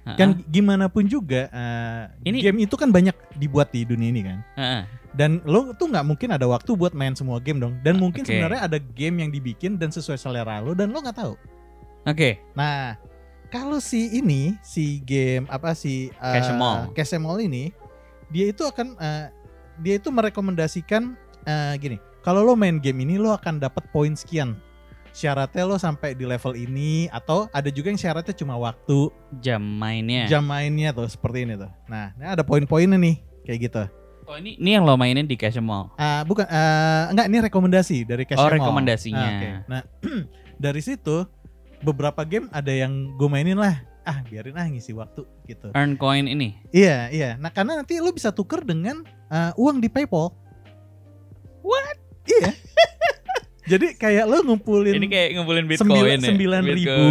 Ha-ha. 0.00 0.16
Kan 0.16 0.40
gimana 0.48 0.88
pun 0.88 1.04
juga 1.04 1.52
eh, 1.52 2.02
Ini- 2.24 2.40
game 2.40 2.58
itu 2.64 2.74
kan 2.74 2.88
banyak 2.88 3.12
dibuat 3.36 3.68
di 3.68 3.84
dunia 3.84 4.08
ini 4.08 4.22
kan. 4.24 4.38
Ha-ha. 4.56 4.80
Dan 5.10 5.42
lo 5.44 5.74
tuh 5.74 5.90
nggak 5.90 6.06
mungkin 6.06 6.30
ada 6.30 6.46
waktu 6.46 6.72
buat 6.72 6.94
main 6.94 7.12
semua 7.18 7.42
game 7.42 7.58
dong. 7.60 7.76
Dan 7.84 7.98
mungkin 7.98 8.22
Oke. 8.24 8.30
sebenarnya 8.32 8.70
ada 8.70 8.78
game 8.78 9.26
yang 9.26 9.30
dibikin 9.34 9.76
dan 9.76 9.90
sesuai 9.92 10.16
selera 10.16 10.62
lo 10.62 10.72
dan 10.72 10.94
lo 10.94 11.02
nggak 11.02 11.18
tahu. 11.18 11.34
Oke. 12.08 12.40
Nah, 12.56 12.96
kalau 13.52 13.82
si 13.82 14.08
ini 14.16 14.56
si 14.62 15.02
game 15.04 15.44
apa 15.50 15.74
si 15.74 16.08
uh. 16.22 16.32
Cash 16.94 17.12
'em 17.12 17.26
All 17.26 17.42
ini 17.42 17.74
dia 18.30 18.48
itu 18.54 18.62
akan 18.62 18.94
uh, 18.96 19.26
dia 19.82 19.98
itu 19.98 20.08
merekomendasikan 20.08 21.18
uh, 21.44 21.74
gini. 21.76 21.98
Kalau 22.22 22.46
lo 22.46 22.54
main 22.54 22.78
game 22.78 23.02
ini 23.02 23.18
lo 23.18 23.34
akan 23.34 23.58
dapat 23.58 23.84
poin 23.90 24.14
sekian. 24.14 24.54
Syaratnya 25.10 25.66
lo 25.66 25.74
sampai 25.74 26.14
di 26.14 26.22
level 26.22 26.54
ini 26.54 27.10
atau 27.10 27.50
ada 27.50 27.66
juga 27.68 27.90
yang 27.90 27.98
syaratnya 27.98 28.30
cuma 28.30 28.54
waktu 28.54 29.10
Jam 29.42 29.58
mainnya. 29.58 30.30
jam 30.30 30.46
mainnya 30.46 30.94
tuh 30.94 31.10
seperti 31.10 31.42
ini 31.42 31.58
tuh. 31.58 31.70
Nah, 31.90 32.14
ini 32.14 32.24
ada 32.24 32.46
poin-poinnya 32.46 32.94
nih 32.94 33.18
kayak 33.42 33.58
gitu. 33.66 33.82
Oh 34.30 34.38
ini 34.38 34.54
ini 34.54 34.78
yang 34.78 34.86
lo 34.86 34.94
mainin 34.94 35.26
di 35.26 35.34
Cash 35.34 35.58
Mall. 35.58 35.90
Ah, 35.98 36.22
bukan 36.22 36.46
ah, 36.46 37.10
enggak 37.10 37.26
ini 37.26 37.38
rekomendasi 37.42 38.06
dari 38.06 38.22
Cash 38.22 38.38
Oh, 38.38 38.46
Mall. 38.46 38.54
rekomendasinya. 38.62 39.18
Ah, 39.18 39.34
oke. 39.34 39.48
Nah, 39.66 39.82
dari 40.70 40.78
situ 40.78 41.26
beberapa 41.82 42.22
game 42.22 42.46
ada 42.54 42.70
yang 42.70 43.18
gue 43.18 43.26
mainin 43.26 43.58
lah. 43.58 43.82
Ah, 44.06 44.22
biarin 44.22 44.54
ah 44.54 44.64
ngisi 44.64 44.94
waktu 44.94 45.26
gitu. 45.44 45.74
Earn 45.74 45.98
coin 45.98 46.30
ini. 46.30 46.54
Iya, 46.70 47.10
iya. 47.10 47.30
Nah, 47.34 47.50
karena 47.50 47.82
nanti 47.82 47.98
lu 47.98 48.14
bisa 48.14 48.30
tuker 48.30 48.62
dengan 48.62 49.02
ah, 49.26 49.50
uang 49.58 49.82
di 49.82 49.90
PayPal. 49.90 50.30
What? 51.66 51.98
Iya. 52.24 52.54
Jadi 53.70 53.86
kayak 53.94 54.24
lu 54.26 54.38
ngumpulin 54.44 54.94
Ini 54.94 55.06
kayak 55.06 55.28
ngumpulin 55.32 55.64
Bitcoin 55.64 56.18
ya. 56.18 56.26
sembilan 56.26 56.62
Bitcoin. 56.62 56.76
ribu. 56.76 57.06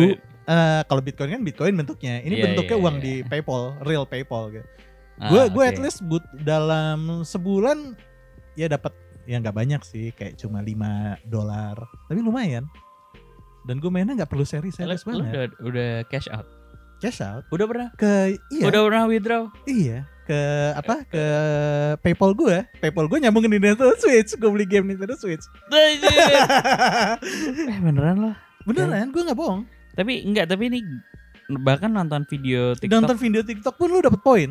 eh, 0.46 0.82
kalau 0.84 1.01
Bitcoin 1.01 1.30
kan 1.32 1.42
Bitcoin 1.42 1.74
bentuknya. 1.74 2.20
Ini 2.20 2.34
Iya, 2.34 2.44
bentuknya 2.46 2.74
iya, 2.74 2.84
uang 2.84 2.96
iya. 2.96 3.04
di 3.04 3.13
PayPal, 3.24 3.63
real 3.82 4.04
PayPal 4.04 4.44
gitu. 4.51 4.68
Ah, 5.16 5.30
Gue 5.30 5.44
gue 5.48 5.62
oke. 5.62 5.70
at 5.70 5.78
least 5.78 6.00
but 6.01 6.24
dalam 6.39 7.22
sebulan 7.24 7.94
ya 8.54 8.68
dapat 8.68 8.92
ya 9.24 9.38
nggak 9.38 9.54
banyak 9.54 9.82
sih, 9.82 10.10
kayak 10.12 10.36
cuma 10.36 10.60
5 10.60 10.75
dolar. 11.24 11.75
Tapi 12.06 12.20
lumayan. 12.20 12.66
Dan 13.62 13.78
gue 13.78 13.88
mainnya 13.88 14.16
nggak 14.16 14.28
perlu 14.28 14.42
Lo- 14.42 14.50
seri-seri 14.50 14.88
lo 14.88 14.96
banget. 14.98 15.22
udah 15.22 15.44
udah 15.62 15.89
cash 16.06 16.28
out. 16.30 16.48
Cash 16.98 17.22
out 17.22 17.48
Udah 17.48 17.63
pernah? 17.63 17.88
ke 17.94 18.12
iya 18.50 18.66
Udah 18.66 18.82
pernah 18.84 19.04
withdraw? 19.06 19.44
iya 19.63 20.04
ke 20.29 20.41
apa 20.77 21.01
ke 21.09 21.24
PayPal 22.05 22.38
gue. 22.38 22.57
PayPal 22.77 23.09
gue 23.09 23.17
nyambungin 23.17 23.50
di 23.50 23.57
Nintendo 23.57 23.98
Switch. 23.98 24.38
Gue 24.38 24.50
beli 24.53 24.69
game 24.69 24.93
Nintendo 24.93 25.17
Switch. 25.17 25.41
eh 27.74 27.79
beneran 27.81 28.29
loh. 28.29 28.36
Beneran, 28.62 29.09
gue 29.09 29.21
nggak 29.25 29.39
bohong. 29.39 29.65
Tapi 29.98 30.21
enggak, 30.21 30.45
tapi 30.45 30.69
ini 30.69 30.79
bahkan 31.65 31.89
nonton 31.89 32.29
video 32.29 32.77
TikTok. 32.77 32.93
Nonton 32.93 33.17
video 33.17 33.41
TikTok 33.41 33.74
pun 33.74 33.89
lu 33.89 34.05
dapet 34.05 34.21
poin. 34.21 34.50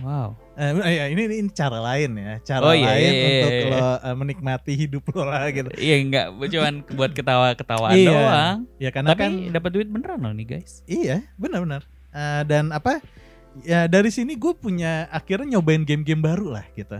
Wow. 0.00 0.40
Eh, 0.56 0.72
iya, 0.88 1.04
ini, 1.12 1.28
ini 1.28 1.52
cara 1.52 1.76
lain 1.76 2.16
ya, 2.16 2.40
cara 2.40 2.64
Oh, 2.64 2.72
iya, 2.72 2.96
lain 2.96 3.12
iya, 3.12 3.12
untuk 3.12 3.52
iya, 3.52 3.60
iya. 3.60 3.76
lo 3.76 3.88
eh, 4.00 4.16
menikmati 4.16 4.72
hidup 4.72 5.04
lo 5.12 5.28
lah 5.28 5.52
gitu. 5.52 5.68
Iya 5.76 5.96
enggak, 6.00 6.26
cuman 6.48 6.74
buat 6.96 7.12
ketawa-ketawaan 7.12 7.92
Iya. 8.00 8.08
doang. 8.08 8.56
Ya 8.80 8.88
karena 8.88 9.08
Tapi 9.12 9.20
kan 9.20 9.32
dapat 9.52 9.70
duit 9.76 9.88
beneran 9.92 10.24
loh 10.24 10.32
nih 10.32 10.46
guys. 10.48 10.80
iya, 10.88 11.28
benar-benar. 11.36 11.84
Eh, 12.08 12.42
dan 12.48 12.72
apa? 12.72 13.04
Ya 13.60 13.84
dari 13.84 14.08
sini 14.08 14.32
gue 14.32 14.52
punya 14.52 15.04
akhirnya 15.08 15.56
nyobain 15.56 15.84
game-game 15.84 16.18
baru 16.18 16.48
lah 16.50 16.64
gitu. 16.72 16.96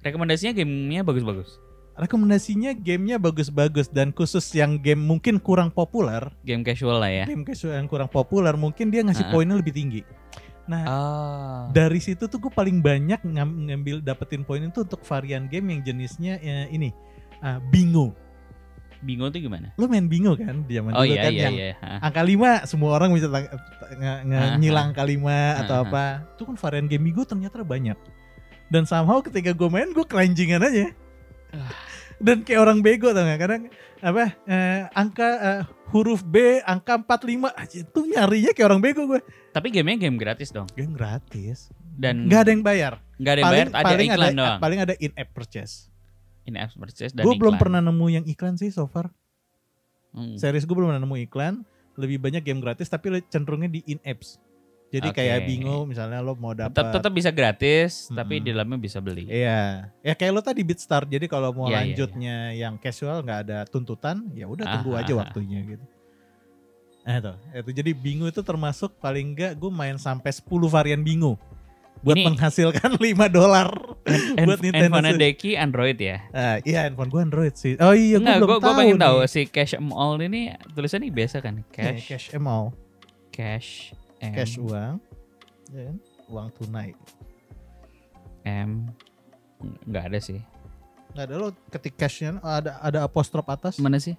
Rekomendasinya 0.00 0.54
gamenya 0.54 1.02
bagus-bagus. 1.02 1.58
Rekomendasinya 1.96 2.70
gamenya 2.72 3.16
bagus-bagus 3.16 3.88
dan 3.88 4.12
khusus 4.12 4.44
yang 4.52 4.76
game 4.76 5.00
mungkin 5.00 5.40
kurang 5.40 5.66
populer, 5.68 6.28
Game 6.44 6.60
casual 6.60 7.00
lah 7.00 7.08
ya. 7.08 7.24
game 7.24 7.42
casual 7.42 7.74
yang 7.74 7.88
kurang 7.88 8.06
populer 8.06 8.52
mungkin 8.54 8.92
dia 8.92 9.00
ngasih 9.00 9.26
Ah. 9.26 9.32
poinnya 9.32 9.56
lebih 9.56 9.72
tinggi. 9.72 10.02
Nah 10.68 10.82
Oh. 10.84 11.62
dari 11.72 11.96
situ 11.96 12.26
tuh 12.26 12.38
gue 12.38 12.52
paling 12.52 12.78
banyak 12.78 13.24
ngam- 13.24 13.66
ngambil 13.66 13.98
dapetin 13.98 14.42
poin 14.42 14.60
itu 14.60 14.82
untuk 14.82 15.00
varian 15.02 15.46
game 15.46 15.72
yang 15.72 15.80
jenisnya 15.82 16.36
eh, 16.38 16.68
ini 16.68 16.92
ah, 17.40 17.58
bingo. 17.64 18.12
Bingo 19.06 19.30
tuh 19.30 19.38
gimana? 19.38 19.70
Lo 19.78 19.86
main 19.86 20.10
bingo 20.10 20.34
kan 20.34 20.66
di 20.66 20.74
zaman 20.74 20.90
Oh 20.90 21.00
dulu 21.00 21.14
iya 21.14 21.22
kan 21.22 21.32
iya 21.32 21.42
yang 21.46 21.54
iya. 21.54 21.74
Angka 22.02 22.20
5 22.20 22.66
semua 22.66 22.90
orang 22.92 23.14
bisa 23.14 23.30
tang- 23.30 23.46
nge- 23.94 24.20
nge- 24.26 24.50
nyilang 24.58 24.90
angka 24.90 25.06
5 25.06 25.62
atau 25.62 25.76
apa. 25.86 26.04
Itu 26.34 26.42
kan 26.42 26.56
varian 26.58 26.86
game 26.86 27.04
bingo 27.06 27.22
ternyata 27.22 27.62
banyak. 27.62 27.94
Dan 28.66 28.82
somehow 28.82 29.22
ketika 29.22 29.54
gue 29.54 29.68
main 29.70 29.94
gue 29.94 30.02
keranjingan 30.02 30.58
aja. 30.60 30.90
Ah. 31.54 31.70
Dan 32.18 32.42
kayak 32.42 32.58
orang 32.58 32.80
bego 32.80 33.12
tau 33.12 33.22
gak? 33.22 33.38
Kadang 33.38 33.62
apa 33.96 34.24
eh, 34.44 34.80
angka 34.90 35.28
eh, 35.38 35.60
huruf 35.88 36.20
B 36.20 36.58
angka 36.60 36.98
45 36.98 37.46
aja 37.54 37.76
itu 37.80 38.00
nyarinya 38.02 38.50
kayak 38.50 38.66
orang 38.66 38.82
bego 38.82 39.06
gue. 39.06 39.20
Tapi 39.52 39.70
gamenya 39.70 40.08
game 40.08 40.18
gratis 40.18 40.50
dong. 40.50 40.66
Game 40.74 40.92
gratis. 40.92 41.70
Dan 41.96 42.28
Nggak 42.28 42.40
ada 42.42 42.50
yang 42.50 42.64
bayar. 42.64 42.92
nggak 43.16 43.32
ada 43.32 43.40
yang 43.40 43.48
bayar, 43.48 43.66
ada 43.72 43.84
paling 43.88 44.08
iklan 44.12 44.28
ada, 44.28 44.36
doang. 44.36 44.58
Paling 44.60 44.78
ada 44.84 44.94
in-app 45.00 45.30
purchase. 45.32 45.88
Ini 46.46 46.56
apps 46.62 46.78
purchase 46.78 47.12
dan 47.12 47.26
Gue 47.26 47.34
belum 47.34 47.58
pernah 47.58 47.82
nemu 47.82 48.06
yang 48.08 48.24
iklan 48.24 48.54
sih 48.54 48.70
so 48.70 48.86
far. 48.86 49.10
Hmm. 50.14 50.38
Series 50.38 50.62
gue 50.62 50.74
belum 50.74 50.94
pernah 50.94 51.02
nemu 51.02 51.16
iklan. 51.26 51.66
Lebih 51.98 52.22
banyak 52.22 52.42
game 52.44 52.62
gratis 52.62 52.86
tapi 52.86 53.10
cenderungnya 53.26 53.72
di 53.72 53.80
in-apps. 53.84 54.38
Jadi 54.86 55.10
Oke. 55.10 55.18
kayak 55.18 55.50
bingo 55.50 55.82
misalnya 55.82 56.22
lo 56.22 56.38
mau 56.38 56.54
Tetap 56.54 56.70
dapat 56.70 56.94
tetap 56.94 57.12
bisa 57.12 57.30
gratis, 57.34 58.06
tapi 58.06 58.38
Mm-mm. 58.38 58.44
di 58.46 58.50
dalamnya 58.54 58.78
bisa 58.78 59.02
beli. 59.02 59.26
Iya, 59.26 59.90
ya 59.98 60.14
kayak 60.14 60.30
lo 60.30 60.40
tadi 60.46 60.62
Beatstar. 60.62 61.02
Jadi 61.10 61.26
kalau 61.26 61.50
mau 61.50 61.66
iya, 61.66 61.82
lanjutnya 61.82 62.54
yang 62.54 62.78
casual 62.78 63.26
nggak 63.26 63.40
ada 63.50 63.58
tuntutan, 63.66 64.30
ya 64.30 64.46
udah 64.46 64.62
tunggu 64.62 64.94
Ah, 64.94 65.02
aja 65.02 65.10
ah, 65.10 65.16
ah. 65.18 65.20
waktunya 65.26 65.58
gitu. 65.66 65.84
Nah 67.02 67.14
itu, 67.18 67.32
itu 67.66 67.70
jadi 67.82 67.90
bingo 67.98 68.26
itu 68.30 68.42
termasuk 68.46 68.94
paling 69.02 69.34
enggak 69.34 69.58
gue 69.58 69.70
main 69.70 69.98
sampai 69.98 70.30
10 70.30 70.46
varian 70.70 71.02
bingo 71.02 71.34
buat 72.04 72.16
Ini- 72.16 72.26
menghasilkan 72.28 72.90
5 73.00 73.28
dolar. 73.28 73.68
buat 74.38 74.60
Nintendo 74.62 74.96
handphone. 74.98 75.18
Deki 75.18 75.50
Android 75.54 75.98
ya. 75.98 76.22
Ah, 76.30 76.56
iya 76.62 76.86
handphone 76.86 77.10
gue 77.10 77.20
Android 77.20 77.54
sih. 77.54 77.74
Oh 77.76 77.90
iya, 77.90 78.16
gue 78.16 78.26
belum 78.26 78.46
gua, 78.46 78.58
tahu. 78.58 78.68
gua 78.68 78.78
pengen 78.78 78.98
tahu 78.98 79.16
si 79.26 79.44
Cash 79.44 79.74
Em 79.74 79.90
All 79.90 80.20
ini 80.20 80.54
tulisannya 80.72 81.10
biasa 81.10 81.40
kan? 81.40 81.58
Nih, 81.58 81.66
Cash, 81.68 82.04
cash 82.06 82.26
em 82.30 82.44
all, 82.44 82.70
cash, 83.28 83.68
M, 84.22 84.32
cash 84.32 84.54
uang, 84.56 85.02
ya 85.68 85.82
kan? 85.84 85.96
uang 86.26 86.48
tunai. 86.54 86.90
M. 88.44 88.86
Enggak 89.82 90.04
ada 90.06 90.18
sih. 90.20 90.38
Nggak 91.12 91.24
ada 91.26 91.34
lo 91.34 91.48
ketik 91.66 91.94
cashnya 91.96 92.38
ada 92.40 92.78
ada 92.78 92.98
apostrof 93.02 93.46
atas. 93.46 93.78
Mana 93.78 93.96
sih? 93.96 94.14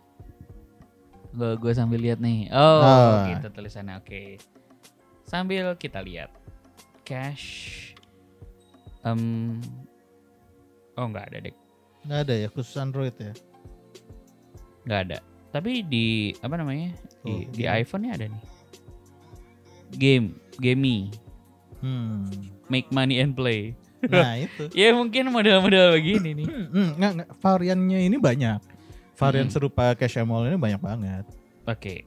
Gue 1.31 1.55
gue 1.55 1.71
sambil 1.71 2.01
lihat 2.01 2.17
nih. 2.17 2.49
Oh, 2.49 2.81
Ah. 2.81 3.29
gitu 3.29 3.47
tulisannya. 3.53 4.01
Oke. 4.01 4.41
Sambil 5.23 5.75
kita 5.75 6.01
lihat. 6.01 6.33
Cash. 7.07 7.47
Em 9.01 9.21
Oh, 10.93 11.05
enggak 11.05 11.29
ada 11.31 11.37
deh. 11.39 11.55
Nggak 12.03 12.19
ada 12.25 12.33
ya 12.35 12.47
khusus 12.49 12.75
Android 12.75 13.13
ya. 13.15 13.31
Enggak 14.83 14.99
ada. 15.07 15.17
Tapi 15.53 15.85
di 15.85 16.07
apa 16.41 16.57
namanya? 16.57 16.91
Di, 17.23 17.31
Oh, 17.31 17.39
di 17.47 17.63
game. 17.63 17.75
iPhone-nya 17.79 18.11
ada 18.13 18.25
nih. 18.27 18.43
Game, 19.95 20.25
gamey, 20.59 21.07
Hmm. 21.79 22.27
make 22.67 22.89
money 22.91 23.21
and 23.21 23.31
play. 23.31 23.71
Nah 24.03 24.35
itu. 24.35 24.67
Ya 24.75 24.91
mungkin 24.91 25.29
model-model 25.31 25.95
begini 25.95 26.43
nih. 26.43 26.47
Hmm, 26.49 26.67
hmm, 26.67 26.89
nggak, 26.97 27.11
nggak. 27.15 27.29
variannya 27.39 27.99
ini 28.03 28.17
banyak. 28.17 28.59
Varian 29.15 29.47
Hmm. 29.47 29.53
serupa 29.53 29.93
cash 29.93 30.17
em 30.17 30.27
all 30.27 30.45
ini 30.45 30.57
banyak 30.57 30.81
banget. 30.81 31.23
Oke. 31.63 32.03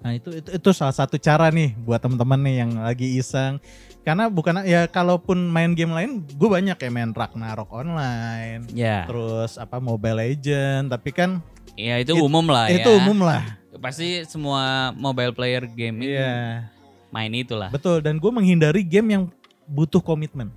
Nah 0.00 0.16
itu, 0.16 0.32
itu 0.32 0.48
itu 0.50 0.68
salah 0.72 0.92
satu 0.92 1.20
cara 1.20 1.52
nih 1.52 1.76
buat 1.76 2.00
teman-teman 2.00 2.40
nih 2.40 2.56
yang 2.58 2.70
lagi 2.80 3.20
iseng. 3.20 3.60
Karena 4.00 4.32
bukan 4.32 4.64
ya 4.64 4.88
kalaupun 4.88 5.36
main 5.44 5.76
game 5.76 5.92
lain, 5.92 6.24
gue 6.24 6.48
banyak 6.48 6.72
kayak 6.74 6.88
main 6.90 7.12
Ragnarok 7.12 7.68
online, 7.68 8.64
Ya. 8.72 9.04
terus 9.04 9.60
apa 9.60 9.76
Mobile 9.76 10.16
Legend. 10.16 10.88
Tapi 10.88 11.10
kan 11.10 11.30
Ya 11.76 11.96
itu 11.96 12.12
It- 12.12 12.20
umum 12.20 12.44
lah 12.44 12.68
ya. 12.68 12.80
itu 12.80 12.90
umum 12.92 13.22
lah. 13.22 13.60
Pasti 13.80 14.24
semua 14.24 14.92
mobile 14.92 15.32
player 15.32 15.64
game 15.64 16.00
ini 16.00 16.12
Iya 16.12 16.68
main 17.08 17.32
itulah. 17.32 17.68
betul. 17.68 18.00
Dan 18.00 18.16
gue 18.16 18.28
menghindari 18.28 18.80
game 18.82 19.08
yang 19.10 19.24
butuh 19.64 20.00
komitmen. 20.00 20.48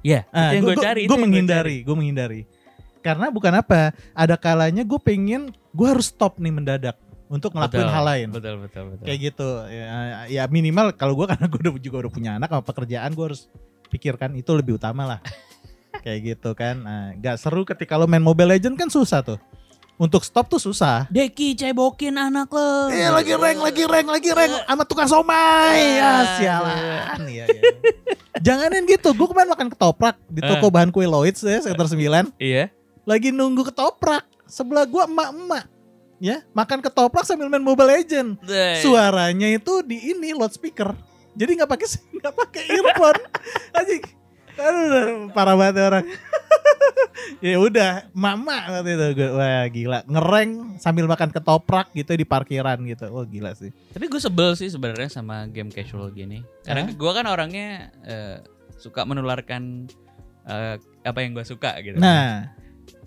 Iya, 0.00 0.22
Ah, 0.30 0.50
itu 0.50 0.62
yang 0.62 0.64
gue 0.64 0.74
cari. 0.78 1.00
itu 1.04 1.10
Gue 1.10 1.18
menghindari, 1.18 1.76
gue 1.82 1.94
menghindari. 1.94 2.40
Karena 3.00 3.26
bukan 3.28 3.50
apa, 3.52 3.90
ada 4.12 4.34
kalanya 4.34 4.82
gue 4.82 4.98
pengen 4.98 5.50
gue 5.70 5.86
harus 5.86 6.08
stop 6.08 6.38
nih 6.38 6.50
mendadak 6.50 6.96
untuk 7.26 7.50
ngelakuin 7.54 7.86
Betul, 7.86 7.94
hal 7.94 8.04
lain. 8.06 8.28
Betul, 8.30 8.54
betul, 8.62 8.84
betul. 8.94 9.04
Kayak 9.06 9.18
gitu. 9.32 9.48
Ya, 9.66 9.86
ya 10.30 10.42
minimal 10.46 10.94
kalau 10.94 11.18
gue 11.18 11.26
karena 11.34 11.46
gue 11.50 11.60
udah 11.60 11.72
juga 11.82 11.96
udah 12.06 12.12
punya 12.12 12.30
anak 12.38 12.48
sama 12.50 12.62
pekerjaan 12.62 13.10
gue 13.12 13.24
harus 13.32 13.50
pikirkan 13.90 14.34
itu 14.38 14.50
lebih 14.54 14.78
utama 14.78 15.06
lah. 15.06 15.20
Kayak 16.04 16.18
gitu 16.22 16.50
kan. 16.54 16.76
Nah, 16.82 17.04
gak 17.18 17.42
seru 17.42 17.66
ketika 17.66 17.98
lo 17.98 18.06
main 18.06 18.22
Mobile 18.22 18.54
Legend 18.54 18.78
kan 18.78 18.86
susah 18.86 19.26
tuh. 19.26 19.40
Untuk 19.96 20.28
stop 20.28 20.52
tuh 20.52 20.60
susah. 20.60 21.08
Deki 21.08 21.56
cebokin 21.56 22.20
anak 22.20 22.52
lo. 22.52 22.92
Eh 22.92 23.08
lagi 23.08 23.32
rank, 23.32 23.64
lagi 23.64 23.82
rank, 23.88 24.06
lagi 24.12 24.28
rank 24.28 24.52
sama 24.68 24.84
tukang 24.84 25.08
somai. 25.08 25.96
Ya 25.96 26.36
sialan. 26.36 27.24
Iya, 27.24 27.44
iya. 27.48 27.62
Janganin 28.44 28.84
gitu. 28.84 29.16
Gue 29.16 29.24
kemarin 29.32 29.56
makan 29.56 29.72
ketoprak 29.72 30.20
di 30.28 30.44
toko 30.44 30.68
bahan 30.68 30.92
kue 30.92 31.08
Lloyds 31.08 31.40
ya 31.40 31.64
sekitar 31.64 31.88
9. 31.88 32.28
Iya. 32.36 32.68
Lagi 33.08 33.32
nunggu 33.32 33.72
ketoprak. 33.72 34.28
Sebelah 34.44 34.84
gua 34.84 35.08
emak-emak. 35.08 35.75
Ya, 36.16 36.40
makan 36.56 36.80
ketoprak 36.80 37.28
sambil 37.28 37.52
main 37.52 37.60
Mobile 37.60 37.92
Legend. 37.92 38.40
Suaranya 38.80 39.52
itu 39.52 39.84
di 39.84 40.16
ini 40.16 40.32
loudspeaker. 40.32 40.96
Jadi 41.36 41.50
nggak 41.60 41.68
pakai 41.68 41.88
nggak 42.16 42.34
pakai 42.34 42.62
earphone. 42.72 43.20
Anjing. 43.76 44.04
Aduh, 44.56 45.28
parah 45.36 45.52
banget 45.52 45.84
orang. 45.84 46.04
ya 47.44 47.60
udah, 47.60 48.08
mama 48.16 48.56
waktu 48.72 48.96
itu 48.96 49.06
gue, 49.20 49.30
wah 49.36 49.68
gila, 49.68 50.00
ngereng 50.08 50.80
sambil 50.80 51.04
makan 51.04 51.28
ketoprak 51.28 51.92
gitu 51.92 52.16
di 52.16 52.24
parkiran 52.24 52.80
gitu. 52.88 53.12
Wah 53.12 53.28
gila 53.28 53.52
sih. 53.52 53.68
Tapi 53.92 54.08
gue 54.08 54.16
sebel 54.16 54.56
sih 54.56 54.72
sebenarnya 54.72 55.12
sama 55.12 55.44
game 55.52 55.68
casual 55.68 56.08
gini. 56.08 56.40
Karena 56.64 56.88
Hah? 56.88 56.96
gue 56.96 57.12
kan 57.12 57.26
orangnya 57.28 57.92
eh, 58.08 58.40
suka 58.80 59.04
menularkan 59.04 59.92
eh, 60.48 60.80
apa 61.04 61.18
yang 61.20 61.36
gue 61.36 61.44
suka 61.44 61.76
gitu. 61.84 62.00
Nah, 62.00 62.56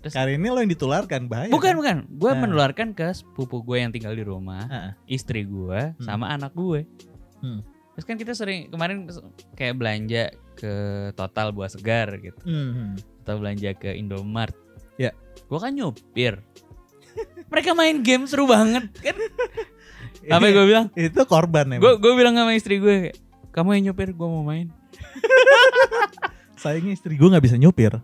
Terus- 0.00 0.14
kali 0.14 0.34
ini 0.34 0.48
lo 0.48 0.58
yang 0.58 0.68
ditularkan 0.68 1.28
bahaya. 1.28 1.48
bukan 1.48 1.70
kan? 1.70 1.76
bukan, 1.76 1.96
gue 2.10 2.30
Nah. 2.30 2.40
menularkan 2.40 2.88
ke 2.90 3.12
sepupu 3.12 3.60
gue 3.60 3.76
yang 3.78 3.90
tinggal 3.90 4.12
di 4.12 4.22
rumah, 4.22 4.64
Heeh. 4.64 4.92
istri 5.10 5.44
gue, 5.44 5.92
Hmm. 5.92 6.00
sama 6.00 6.28
anak 6.28 6.52
gue. 6.52 6.88
Hmm. 7.38 7.60
Terus 7.92 8.04
kan 8.06 8.16
kita 8.16 8.32
sering 8.32 8.68
kemarin 8.68 9.04
kayak 9.52 9.76
belanja 9.76 10.32
ke 10.54 10.72
Total 11.12 11.50
buah 11.50 11.68
segar 11.68 12.16
gitu. 12.16 12.40
Hmm. 12.42 12.96
atau 13.20 13.36
belanja 13.36 13.70
ke 13.74 13.92
Indomart. 13.92 14.56
Ya. 14.96 15.12
Gua 15.46 15.60
kan 15.60 15.70
nyupir. 15.70 16.40
Mereka 17.46 17.72
main 17.72 18.00
game 18.00 18.24
seru 18.24 18.44
banget 18.44 18.88
kan. 18.96 19.16
Apa 20.32 20.46
gue 20.46 20.64
bilang? 20.64 20.86
Itu 20.92 21.24
korban 21.24 21.68
emang. 21.68 21.80
Gue 21.80 21.92
gue 21.98 22.12
bilang 22.14 22.32
sama 22.32 22.52
istri 22.52 22.76
gue, 22.76 23.12
kamu 23.50 23.76
yang 23.76 23.92
nyupir, 23.92 24.10
gue 24.10 24.24
mau 24.24 24.40
main. 24.40 24.72
Sayangnya 26.56 26.92
istri 26.92 27.14
gue 27.14 27.24
nggak 27.26 27.44
bisa 27.44 27.56
nyupir. 27.56 28.00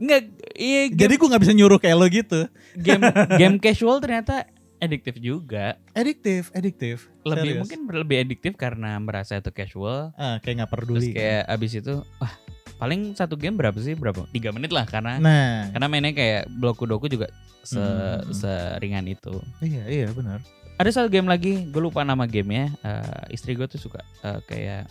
Enggak, 0.00 0.22
iya 0.54 0.88
game, 0.88 0.96
Jadi 0.98 1.14
gue 1.14 1.28
nggak 1.28 1.42
bisa 1.42 1.52
nyuruh 1.52 1.76
kayak 1.76 1.94
lo 1.94 2.06
gitu. 2.06 2.40
game 2.74 3.02
game 3.40 3.56
casual 3.56 4.00
ternyata 4.00 4.48
adiktif 4.78 5.14
juga. 5.16 5.76
Ediktif, 5.92 6.48
ediktif. 6.50 7.12
Lebih 7.22 7.36
Serius. 7.52 7.60
mungkin 7.60 7.80
lebih 7.94 8.16
adiktif 8.18 8.52
karena 8.54 8.96
merasa 8.96 9.36
itu 9.36 9.50
casual. 9.50 10.10
ah, 10.14 10.40
kayak 10.40 10.64
nggak 10.64 10.70
Terus 10.70 10.80
peduli. 10.82 11.06
kan. 11.06 11.14
kayak 11.14 11.42
abis 11.46 11.72
itu, 11.76 11.94
wah 12.16 12.32
paling 12.76 13.12
satu 13.12 13.36
game 13.36 13.54
berapa 13.54 13.76
sih? 13.76 13.92
Berapa? 13.92 14.24
Tiga 14.30 14.50
menit 14.50 14.70
lah 14.70 14.84
karena 14.84 15.20
Nah, 15.20 15.68
karena 15.70 15.86
mainnya 15.86 16.10
kayak 16.10 16.48
bloku-doku 16.50 17.06
juga 17.06 17.28
se 17.60 17.76
Hmm. 17.76 18.24
seringan 18.32 19.04
itu. 19.04 19.36
iya 19.60 19.84
iya 19.86 20.08
benar. 20.10 20.40
ada 20.74 20.88
satu 20.88 21.06
game 21.06 21.28
lagi 21.28 21.68
gue 21.68 21.76
lupa 21.78 22.00
nama 22.00 22.24
gamenya 22.24 22.72
Eh, 22.80 23.36
istri 23.36 23.52
gue 23.52 23.68
tuh 23.68 23.76
suka 23.76 24.00
eh, 24.18 24.40
kayak 24.42 24.88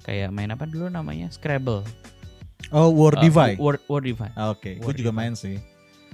kayak 0.00 0.30
main 0.30 0.46
apa 0.46 0.62
dulu 0.62 0.86
namanya 0.86 1.26
Scrabble 1.28 1.82
Oh, 2.68 2.90
War 2.90 3.14
Eh, 3.14 3.22
Divide. 3.22 3.56
Word, 3.56 3.80
Word 3.84 4.04
Divide 4.04 4.34
Ah, 4.34 4.50
Oke, 4.50 4.74
gue 4.74 4.84
War 4.84 4.94
juga 4.94 5.10
main 5.10 5.32
sih. 5.32 5.56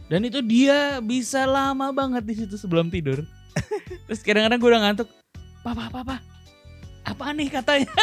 dan 0.04 0.20
itu 0.20 0.38
dia 0.40 1.00
bisa 1.00 1.42
lama 1.44 1.88
banget 1.90 2.20
di 2.22 2.34
situ 2.36 2.54
sebelum 2.54 2.88
tidur 2.88 3.24
terus 4.04 4.20
kadang-kadang 4.20 4.58
gue 4.58 4.68
udah 4.68 4.82
ngantuk 4.82 5.08
papa 5.60 5.88
papa 5.88 6.20
apa 7.02 7.24
nih 7.30 7.48
katanya 7.50 7.88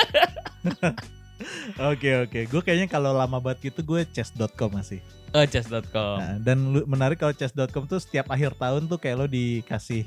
Oke 1.83 2.09
oke, 2.19 2.39
gue 2.43 2.61
kayaknya 2.61 2.85
kalau 2.87 3.11
lama 3.11 3.37
banget 3.39 3.67
gitu 3.67 3.81
gue 3.83 4.01
chess.com 4.07 4.69
masih. 4.71 5.01
oh 5.31 5.41
chess.com 5.43 6.17
Nah, 6.17 6.37
dan 6.37 6.57
lu- 6.69 6.85
menarik 6.85 7.17
kalau 7.17 7.31
chess.com 7.31 7.85
tuh 7.85 7.97
setiap 7.97 8.27
akhir 8.27 8.53
tahun 8.55 8.85
tuh 8.85 8.97
kayak 8.97 9.15
lo 9.15 9.25
dikasih 9.25 10.05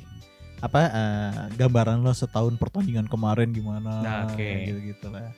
apa 0.60 0.78
eh, 0.84 1.30
gambaran 1.54 1.98
lo 1.98 2.10
setahun 2.10 2.54
pertandingan 2.54 3.06
kemarin 3.06 3.50
gimana 3.50 3.98
Nah, 3.98 4.18
oke. 4.28 4.38
gitu 4.64 4.80
gitu 4.88 5.06
lah. 5.08 5.30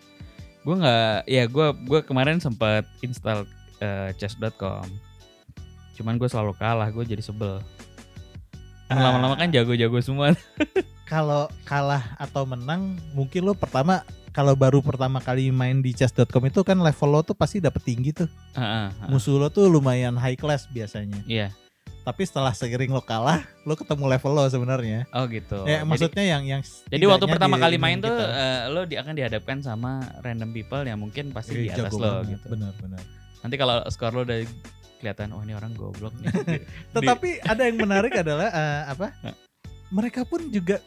Gue 0.66 0.74
nggak 0.74 1.30
ya 1.30 1.46
gue 1.46 1.66
gue 1.86 2.00
kemarin 2.02 2.42
sempat 2.42 2.82
install 2.98 3.46
eh, 3.78 4.10
chess.com 4.18 4.82
cuman 5.94 6.18
gue 6.18 6.26
selalu 6.26 6.52
kalah 6.58 6.90
gue 6.90 7.06
jadi 7.06 7.22
sebel 7.22 7.62
Ah. 8.86 9.02
lama-lama 9.10 9.34
kan 9.34 9.50
jago-jago 9.50 9.98
semua 9.98 10.30
Kalau 11.10 11.46
kalah 11.62 12.18
atau 12.18 12.42
menang, 12.42 12.98
mungkin 13.14 13.46
lo 13.46 13.54
pertama 13.54 14.02
kalau 14.34 14.58
baru 14.58 14.82
pertama 14.82 15.22
kali 15.22 15.54
main 15.54 15.78
di 15.78 15.94
chess.com 15.94 16.50
itu 16.50 16.66
kan 16.66 16.78
level 16.82 17.10
lo 17.14 17.22
tuh 17.22 17.34
pasti 17.38 17.62
dapet 17.62 17.78
tinggi 17.86 18.10
tuh. 18.10 18.26
Heeh, 18.58 18.90
heeh. 18.90 19.10
Musuh 19.10 19.38
lo 19.38 19.46
tuh 19.46 19.70
lumayan 19.70 20.18
high 20.18 20.34
class 20.34 20.66
biasanya. 20.66 21.22
Iya. 21.26 21.54
Tapi 22.06 22.22
setelah 22.22 22.54
seiring 22.54 22.88
lo 22.88 23.02
kalah, 23.02 23.42
lo 23.60 23.74
ketemu 23.74 24.06
level 24.06 24.32
lo 24.32 24.46
sebenarnya. 24.46 25.10
Oh 25.10 25.26
gitu. 25.26 25.66
ya 25.66 25.82
Jadi- 25.82 25.90
maksudnya 25.90 26.24
yang 26.24 26.42
yang 26.46 26.62
Jadi 26.62 27.02
waktu 27.04 27.26
pertama 27.26 27.58
di- 27.58 27.62
kali 27.66 27.76
main 27.76 27.98
tuh 27.98 28.14
kita. 28.14 28.30
eh, 28.30 28.60
lo 28.70 28.80
di, 28.82 28.94
akan 28.94 29.12
dihadapkan 29.12 29.58
sama 29.58 29.90
random 30.22 30.50
people 30.50 30.80
yang 30.80 30.96
mungkin 30.96 31.34
pasti 31.34 31.58
di 31.58 31.66
Eh, 31.66 31.74
atas 31.74 31.90
jago 31.90 31.98
lo 31.98 32.10
banget, 32.22 32.30
gitu. 32.32 32.46
Benar 32.54 32.72
benar. 32.78 33.02
Nanti 33.42 33.56
kalau 33.56 33.82
skor 33.90 34.12
lo 34.12 34.22
udah 34.22 34.38
kelihatan 34.96 35.28
oh 35.30 35.42
ini 35.42 35.52
orang 35.52 35.74
goblok 35.74 36.14
nih. 36.16 36.30
Di- 36.46 36.62
Tetapi 36.94 37.28
ada 37.42 37.62
yang 37.62 37.76
menarik 37.76 38.14
adalah 38.14 38.48
eh, 38.48 38.82
apa? 38.86 39.06
Mereka 39.88 40.22
pun 40.24 40.46
juga 40.48 40.78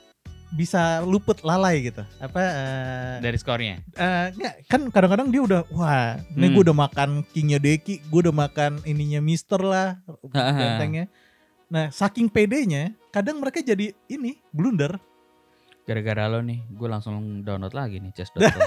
bisa 0.49 0.81
luput 1.01 1.37
lalai 1.41 1.85
gitu. 1.85 2.01
Apa 2.17 2.41
eh, 2.41 3.15
dari 3.21 3.37
skornya. 3.37 3.77
eh, 3.91 4.25
nggak, 4.31 4.53
kan 4.65 4.81
kadang-kadang 4.89 5.29
dia 5.29 5.41
udah 5.41 5.61
wah, 5.69 6.17
ini 6.31 6.45
Hmm. 6.45 6.53
gue 6.53 6.63
udah 6.65 6.77
makan 6.79 7.09
kingnya 7.29 7.57
Deki, 7.57 8.01
gue 8.03 8.19
udah 8.23 8.35
makan 8.35 8.81
ininya 8.83 9.19
Mister 9.19 9.59
lah, 9.59 10.01
bentengnya. 10.25 11.05
Nah, 11.67 11.89
saking 11.89 12.27
pedenya, 12.27 12.91
kadang 13.07 13.37
mereka 13.37 13.61
jadi 13.61 13.93
ini 14.05 14.41
blunder. 14.49 14.97
Gara-gara 15.85 16.25
lo 16.27 16.41
nih, 16.41 16.65
gue 16.67 16.87
langsung 16.87 17.13
download 17.39 17.73
lagi 17.73 17.97
nih 17.97 18.09
chess.com. 18.11 18.41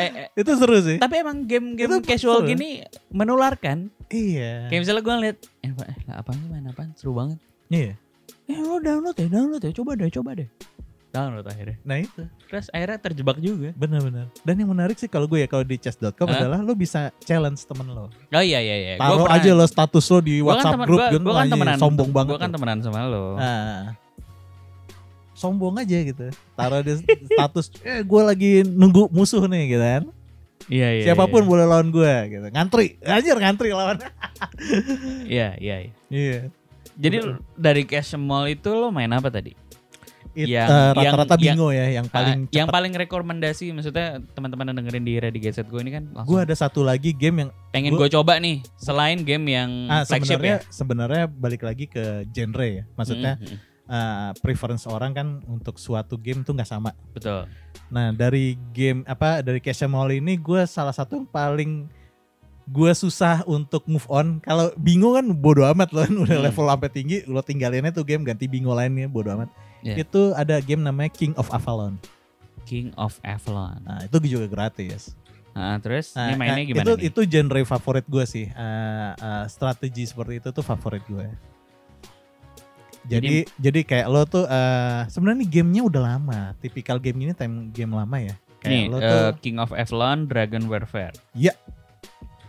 eh, 0.00 0.08
eh, 0.24 0.28
Itu 0.34 0.56
seru 0.56 0.80
sih. 0.80 0.96
tapi 0.96 1.20
emang 1.20 1.44
game-game 1.44 2.00
casual 2.00 2.40
seru. 2.40 2.48
gini 2.48 2.80
menularkan. 3.08 3.92
Iya. 4.08 4.72
Kayak 4.72 4.80
misalnya 4.80 5.02
gue 5.04 5.14
ngeliat, 5.14 5.38
eh, 5.60 5.72
apa, 6.10 6.32
sih 6.32 6.48
main 6.48 6.64
apaan? 6.64 6.90
Seru 6.96 7.12
banget. 7.12 7.36
Iya. 7.68 7.92
Eh 8.48 8.58
lo 8.58 8.76
download 8.78 9.12
ya, 9.14 9.28
download 9.28 9.60
ya, 9.60 9.72
coba 9.72 9.92
deh, 9.94 10.08
coba 10.10 10.30
deh. 10.34 10.48
Download 11.08 11.40
akhirnya. 11.42 11.76
Nah 11.82 11.96
itu 11.98 12.20
Terus 12.44 12.68
akhirnya 12.68 12.96
terjebak 12.98 13.36
juga. 13.38 13.72
benar-benar. 13.74 14.28
Dan 14.38 14.54
yang 14.56 14.68
menarik 14.68 14.92
sih 14.94 15.06
kalau 15.06 15.24
gue 15.24 15.40
ya 15.40 15.46
kalau 15.46 15.60
di 15.62 15.76
chess.com 15.76 16.24
adalah 16.26 16.58
lo 16.58 16.72
bisa 16.72 17.08
challenge 17.18 17.60
temen 17.62 17.88
lo. 17.88 18.08
Oh 18.08 18.42
iya 18.42 18.60
iya 18.60 18.76
iya. 18.76 18.94
Gua 18.94 19.04
Taruh 19.06 19.24
pernah- 19.26 19.36
aja 19.38 19.50
lo 19.54 19.64
status 19.64 20.04
lo 20.06 20.18
di 20.18 20.34
gua 20.38 20.52
kan 20.52 20.52
WhatsApp 20.54 20.72
temen- 20.74 20.86
grup 20.86 20.98
gua- 20.98 21.12
gua 21.18 21.34
kan 21.34 21.46
temenan. 21.50 21.76
sombong 21.78 22.10
banget. 22.10 22.30
Gue 22.30 22.40
kan 22.40 22.50
temenan 22.50 22.78
sama 22.82 23.00
lo. 23.04 23.24
Nah, 23.34 23.96
sombong 25.32 25.74
aja 25.76 25.96
gitu. 26.02 26.26
Taruh 26.54 26.80
di 26.82 26.92
status, 27.26 27.66
eh 27.82 28.00
gue 28.02 28.22
lagi 28.22 28.52
nunggu 28.62 29.08
musuh 29.08 29.44
nih 29.44 29.64
gitu 29.70 29.84
kan. 29.86 30.02
Iya 30.68 30.88
iya. 30.92 31.04
Siapa 31.06 31.24
pun 31.26 31.42
boleh 31.42 31.64
lawan 31.64 31.88
gue 31.88 32.12
gitu. 32.28 32.46
Ngantri, 32.50 33.00
anjir 33.00 33.32
ngantri 33.34 33.72
lawan. 33.72 33.96
Iya 35.24 35.56
iya. 35.56 35.76
iya. 35.80 35.92
Iya. 36.08 36.40
Jadi 36.98 37.16
dari 37.54 37.82
cash 37.82 38.12
mall 38.14 38.46
itu 38.46 38.68
lo 38.68 38.90
main 38.90 39.08
apa 39.08 39.30
tadi? 39.30 39.54
It, 40.34 40.46
Yang- 40.46 40.70
eh, 40.70 40.74
yang- 40.94 40.94
rata-rata 40.94 41.34
yang- 41.34 41.56
bingo 41.56 41.68
ya, 41.70 41.86
yang 41.90 42.06
paling 42.06 42.38
Ah, 42.40 42.52
yang 42.52 42.68
paling 42.68 42.92
rekomendasi 42.92 43.70
maksudnya 43.72 44.06
teman-teman 44.32 44.70
yang 44.70 44.76
dengerin 44.78 45.02
di 45.02 45.14
Ready 45.16 45.40
Gadget 45.40 45.66
gue 45.66 45.80
ini 45.80 45.90
kan 45.90 46.04
Gue 46.22 46.38
ada 46.38 46.54
satu 46.54 46.82
lagi 46.82 47.10
game 47.10 47.42
yang 47.42 47.50
pengen 47.70 47.90
gua- 47.90 48.06
gue 48.06 48.10
coba 48.12 48.38
nih 48.38 48.62
selain 48.76 49.18
game 49.20 49.46
yang 49.48 49.70
ah, 49.88 50.02
flagship 50.02 50.38
sebenarnya 50.38 50.56
ya. 50.56 50.70
sebenarnya 50.70 51.24
balik 51.28 51.62
lagi 51.62 51.86
ke 51.86 52.04
genre 52.28 52.62
ya. 52.62 52.84
Maksudnya 52.92 53.34
Mm, 53.34 53.46
mm, 53.46 53.58
eh, 53.88 54.30
preference 54.38 54.84
orang 54.86 55.10
kan 55.10 55.26
untuk 55.44 55.74
suatu 55.74 56.14
game 56.14 56.42
tuh 56.42 56.54
nggak 56.54 56.68
sama. 56.68 56.94
betul. 57.10 57.42
Nah 57.88 58.12
dari 58.12 58.54
game 58.70 59.02
apa 59.04 59.40
dari 59.40 59.58
Cash 59.58 59.82
Mall 59.84 60.12
ini 60.12 60.36
gue 60.36 60.62
salah 60.66 60.92
satu 60.92 61.16
yang 61.16 61.26
paling 61.26 61.88
gue 62.68 62.92
susah 62.92 63.40
untuk 63.48 63.88
move 63.88 64.04
on. 64.06 64.44
Kalau 64.44 64.68
bingo 64.76 65.16
kan 65.16 65.24
bodo 65.32 65.64
amat 65.64 65.88
loh, 65.90 66.04
udah 66.28 66.36
Hmm. 66.36 66.44
level 66.44 66.66
sampai 66.68 66.90
tinggi, 66.92 67.16
lo 67.24 67.40
tinggalinnya 67.40 67.90
tuh 67.90 68.04
game 68.04 68.22
ganti 68.22 68.44
bingo 68.44 68.76
lainnya 68.76 69.08
bodo 69.08 69.32
amat. 69.32 69.48
Iya. 69.80 70.04
Itu 70.04 70.36
ada 70.36 70.60
game 70.60 70.84
namanya 70.84 71.08
King 71.08 71.32
of 71.34 71.48
Avalon. 71.48 71.96
King 72.62 72.92
of 73.00 73.16
Avalon. 73.24 73.80
Nah 73.80 74.04
itu 74.04 74.20
juga 74.28 74.44
gratis. 74.46 75.16
Nah, 75.56 75.80
terus 75.80 76.12
Nah, 76.12 76.30
ini 76.30 76.34
mainnya 76.36 76.54
nah, 76.54 76.68
gimana 76.68 76.84
itu 76.84 76.92
nih? 76.94 77.08
itu 77.08 77.20
genre 77.26 77.60
favorit 77.64 78.06
gue 78.06 78.24
sih. 78.28 78.46
Eh, 78.46 79.10
eh, 79.16 79.44
strategi 79.48 80.04
seperti 80.04 80.38
itu 80.38 80.48
tuh 80.52 80.62
favorit 80.62 81.02
gue. 81.08 81.26
Jadi 83.08 83.48
jadi 83.56 83.80
kayak 83.82 84.06
lo 84.06 84.22
tuh 84.22 84.44
eh 84.44 85.08
sebenarnya 85.08 85.40
nih 85.40 85.50
gamenya 85.50 85.82
udah 85.88 86.02
lama. 86.04 86.40
Tipikal 86.60 87.00
game 87.00 87.24
ini 87.24 87.32
time 87.32 87.72
game 87.72 87.90
lama 87.90 88.20
ya. 88.20 88.34
Kayak 88.60 88.68
nih 88.68 88.84
lo 88.92 88.98
eh, 89.00 89.08
tuh 89.08 89.22
King 89.40 89.56
of 89.56 89.72
Avalon 89.72 90.28
Dragon 90.28 90.68
Warfare. 90.68 91.16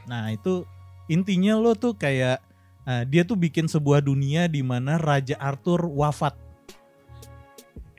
Nah 0.10 0.34
itu 0.34 0.66
intinya 1.06 1.54
lo 1.54 1.78
tuh 1.78 1.94
kayak 1.94 2.42
eh, 2.90 3.04
dia 3.06 3.22
tuh 3.22 3.38
bikin 3.38 3.70
sebuah 3.70 4.02
dunia 4.02 4.50
di 4.50 4.66
mana 4.66 4.98
Raja 4.98 5.38
Arthur 5.38 5.86
wafat 5.86 6.34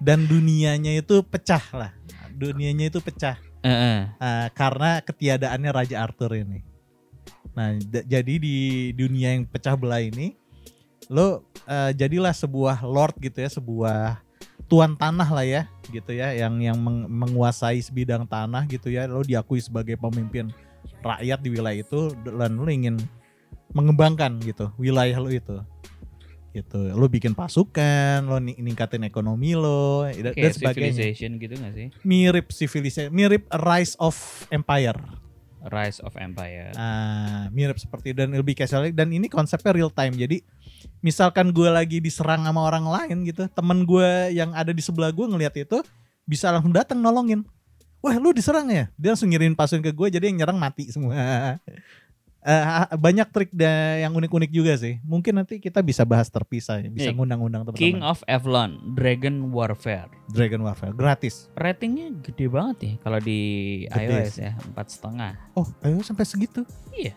dan 0.03 0.27
dunianya 0.27 0.99
itu 0.99 1.23
pecah 1.23 1.63
lah. 1.71 1.93
Dunianya 2.35 2.91
itu 2.91 2.99
pecah 2.99 3.39
Eh, 3.61 3.69
eh. 3.69 4.01
eh, 4.09 4.47
karena 4.57 5.05
ketiadaannya 5.05 5.71
Raja 5.71 5.97
Arthur 6.01 6.33
ini. 6.33 6.65
Nah 7.53 7.77
jadi 8.09 8.35
di 8.41 8.91
dunia 8.97 9.37
yang 9.37 9.45
pecah 9.45 9.77
belah 9.77 10.01
ini 10.01 10.33
lo 11.13 11.45
eh, 11.69 11.93
jadilah 11.93 12.33
sebuah 12.33 12.81
lord 12.83 13.21
gitu 13.21 13.45
ya, 13.45 13.51
sebuah 13.53 14.25
tuan 14.71 14.95
tanah 14.95 15.29
lah 15.29 15.45
ya 15.45 15.63
gitu 15.91 16.15
ya 16.15 16.31
yang 16.31 16.57
yang 16.63 16.79
meng- 16.79 17.11
menguasai 17.11 17.83
sebidang 17.83 18.23
tanah 18.23 18.65
gitu 18.71 18.87
ya 18.87 19.11
lo 19.11 19.21
diakui 19.27 19.59
sebagai 19.59 19.99
pemimpin 19.99 20.47
rakyat 21.01 21.39
di 21.41 21.49
wilayah 21.53 21.81
itu 21.81 22.13
dan 22.27 22.61
lo 22.61 22.69
ingin 22.69 22.97
mengembangkan 23.73 24.43
gitu 24.43 24.69
wilayah 24.77 25.17
lo 25.23 25.31
itu 25.31 25.57
gitu 26.51 26.91
lo 26.99 27.07
bikin 27.07 27.31
pasukan 27.31 28.27
lo 28.27 28.43
ni- 28.43 28.59
ningkatin 28.59 29.07
ekonomi 29.07 29.55
lo 29.55 30.03
dan, 30.11 30.35
dan 30.35 30.35
Kayak 30.35 30.55
sebagainya 30.59 30.91
Civilization 30.99 31.31
gitu 31.39 31.55
gak 31.55 31.73
sih? 31.79 31.87
mirip 32.03 32.47
civilization 32.51 33.15
mirip 33.15 33.47
rise 33.55 33.95
of 34.03 34.15
empire 34.51 34.99
Rise 35.61 36.01
of 36.01 36.17
Empire. 36.17 36.73
Ah, 36.73 37.53
mirip 37.53 37.77
seperti 37.77 38.17
dan 38.17 38.33
lebih 38.33 38.57
casual 38.57 38.89
dan 38.97 39.13
ini 39.13 39.29
konsepnya 39.29 39.77
real 39.77 39.93
time. 39.93 40.17
Jadi 40.17 40.41
misalkan 41.05 41.53
gue 41.53 41.69
lagi 41.69 42.01
diserang 42.01 42.49
sama 42.49 42.65
orang 42.65 42.89
lain 42.89 43.29
gitu, 43.29 43.45
temen 43.53 43.85
gue 43.85 44.33
yang 44.33 44.57
ada 44.57 44.73
di 44.73 44.81
sebelah 44.81 45.13
gue 45.13 45.29
ngelihat 45.29 45.53
itu 45.61 45.85
bisa 46.25 46.49
langsung 46.49 46.73
datang 46.73 47.05
nolongin. 47.05 47.45
Wah 48.01 48.17
lu 48.17 48.33
diserang 48.33 48.69
ya? 48.73 48.89
Dia 48.97 49.13
langsung 49.13 49.29
ngirim 49.29 49.53
pasukan 49.53 49.85
ke 49.85 49.93
gue 49.93 50.09
jadi 50.09 50.33
yang 50.33 50.45
nyerang 50.45 50.59
mati 50.59 50.89
semua. 50.89 51.15
Eh, 52.41 52.65
banyak 52.97 53.29
trik 53.37 53.53
da- 53.53 54.01
yang 54.01 54.17
unik-unik 54.17 54.49
juga 54.49 54.73
sih. 54.73 54.97
Mungkin 55.05 55.37
nanti 55.37 55.61
kita 55.61 55.85
bisa 55.85 56.09
bahas 56.09 56.33
terpisah, 56.33 56.81
ya. 56.81 56.89
bisa 56.89 57.13
ngundang-undang 57.13 57.69
King 57.77 58.01
teman-teman. 58.01 58.17
of 58.17 58.25
Avalon 58.25 58.97
Dragon 58.97 59.53
Warfare. 59.53 60.09
Dragon 60.33 60.65
Warfare 60.65 60.97
gratis. 60.97 61.53
Ratingnya 61.53 62.17
gede 62.25 62.49
banget 62.49 62.77
ya 62.81 62.93
kalau 63.05 63.21
di 63.21 63.41
Gede 63.93 64.09
iOS 64.09 64.35
ya 64.41 64.53
empat 64.57 64.87
setengah. 64.89 65.37
Oh, 65.53 65.69
ayo 65.85 66.01
sampai 66.01 66.25
segitu. 66.25 66.65
Iya. 66.97 67.13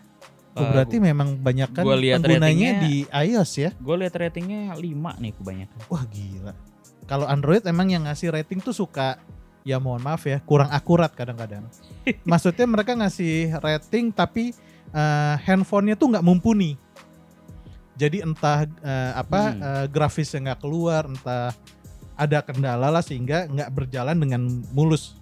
Oh, 0.59 0.67
berarti 0.75 0.99
memang 0.99 1.39
banyak 1.39 1.71
kan 1.71 1.87
penggunanya 1.87 2.83
di 2.83 3.07
iOS 3.07 3.51
ya. 3.57 3.69
gue 3.73 3.95
lihat 4.03 4.19
ratingnya 4.19 4.75
5 4.75 5.23
nih 5.23 5.31
kebanyakan. 5.39 5.77
Wah 5.87 6.03
gila. 6.11 6.53
Kalau 7.07 7.31
Android 7.31 7.63
emang 7.63 7.87
yang 7.87 8.11
ngasih 8.11 8.27
rating 8.27 8.59
tuh 8.59 8.75
suka 8.75 9.23
ya 9.63 9.79
mohon 9.79 10.03
maaf 10.03 10.27
ya 10.27 10.43
kurang 10.43 10.69
akurat 10.69 11.11
kadang-kadang. 11.15 11.63
Maksudnya 12.29 12.67
mereka 12.67 12.93
ngasih 12.93 13.57
rating 13.59 14.11
tapi 14.11 14.51
eh, 14.91 15.35
handphonenya 15.47 15.95
tuh 15.97 16.11
nggak 16.13 16.23
mumpuni. 16.23 16.75
Jadi 17.95 18.21
entah 18.25 18.65
eh, 18.65 19.11
apa 19.15 19.41
Hmm. 19.53 19.61
eh, 19.61 19.85
grafisnya 19.89 20.51
nggak 20.51 20.61
keluar, 20.61 21.07
entah 21.07 21.55
ada 22.13 22.45
kendala 22.45 22.93
lah 22.93 23.01
sehingga 23.01 23.49
nggak 23.49 23.69
berjalan 23.73 24.17
dengan 24.19 24.41
mulus. 24.75 25.17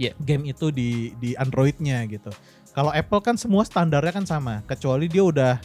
Iya. 0.00 0.16
Game 0.24 0.48
itu 0.48 0.72
di 0.72 1.12
di 1.20 1.36
Androidnya 1.36 2.00
gitu. 2.08 2.32
Kalau 2.72 2.88
Apple 2.88 3.20
kan 3.20 3.36
semua 3.36 3.68
standarnya 3.68 4.16
kan 4.16 4.24
sama, 4.24 4.64
kecuali 4.64 5.04
dia 5.04 5.20
udah 5.20 5.60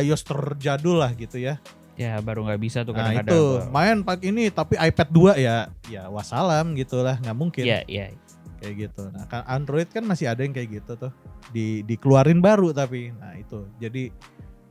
iOS 0.00 0.24
terjadul 0.24 1.04
lah 1.04 1.12
gitu 1.12 1.36
ya. 1.36 1.60
Ya 1.98 2.14
baru 2.18 2.46
nggak 2.46 2.62
bisa 2.62 2.78
tuh 2.80 2.94
Nah 2.94 3.02
kadang-kadang. 3.04 3.34
itu 3.34 3.42
gua- 3.42 3.66
main 3.68 3.96
pakai 4.00 4.24
ini 4.24 4.42
tapi 4.48 4.74
iPad 4.74 5.08
2 5.10 5.34
ya 5.36 5.56
ya 5.84 6.06
wassalam 6.06 6.72
gitu 6.72 7.02
lah 7.02 7.18
nggak 7.18 7.34
mungkin 7.34 7.64
Iya 7.64 7.82
iya. 7.84 8.14
kayak 8.56 8.74
gitu. 8.80 9.10
Nah 9.10 9.26
kan 9.26 9.42
Android 9.44 9.86
kan 9.86 10.02
masih 10.02 10.26
ada 10.26 10.40
yang 10.40 10.50
kayak 10.52 10.78
gitu 10.78 10.94
tuh 10.96 11.10
di 11.48 11.82
dikeluarin 11.82 12.38
baru 12.38 12.70
tapi 12.70 13.10
nah 13.12 13.34
itu 13.34 13.66
jadi 13.76 14.14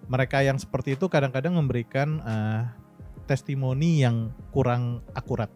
mereka 0.08 0.40
yang 0.40 0.56
seperti 0.56 0.94
itu 0.94 1.06
kadang-kadang 1.06 1.52
memberikan 1.54 2.20
eh, 2.22 2.64
testimoni 3.26 4.00
yang 4.00 4.32
kurang 4.50 5.04
akurat. 5.12 5.52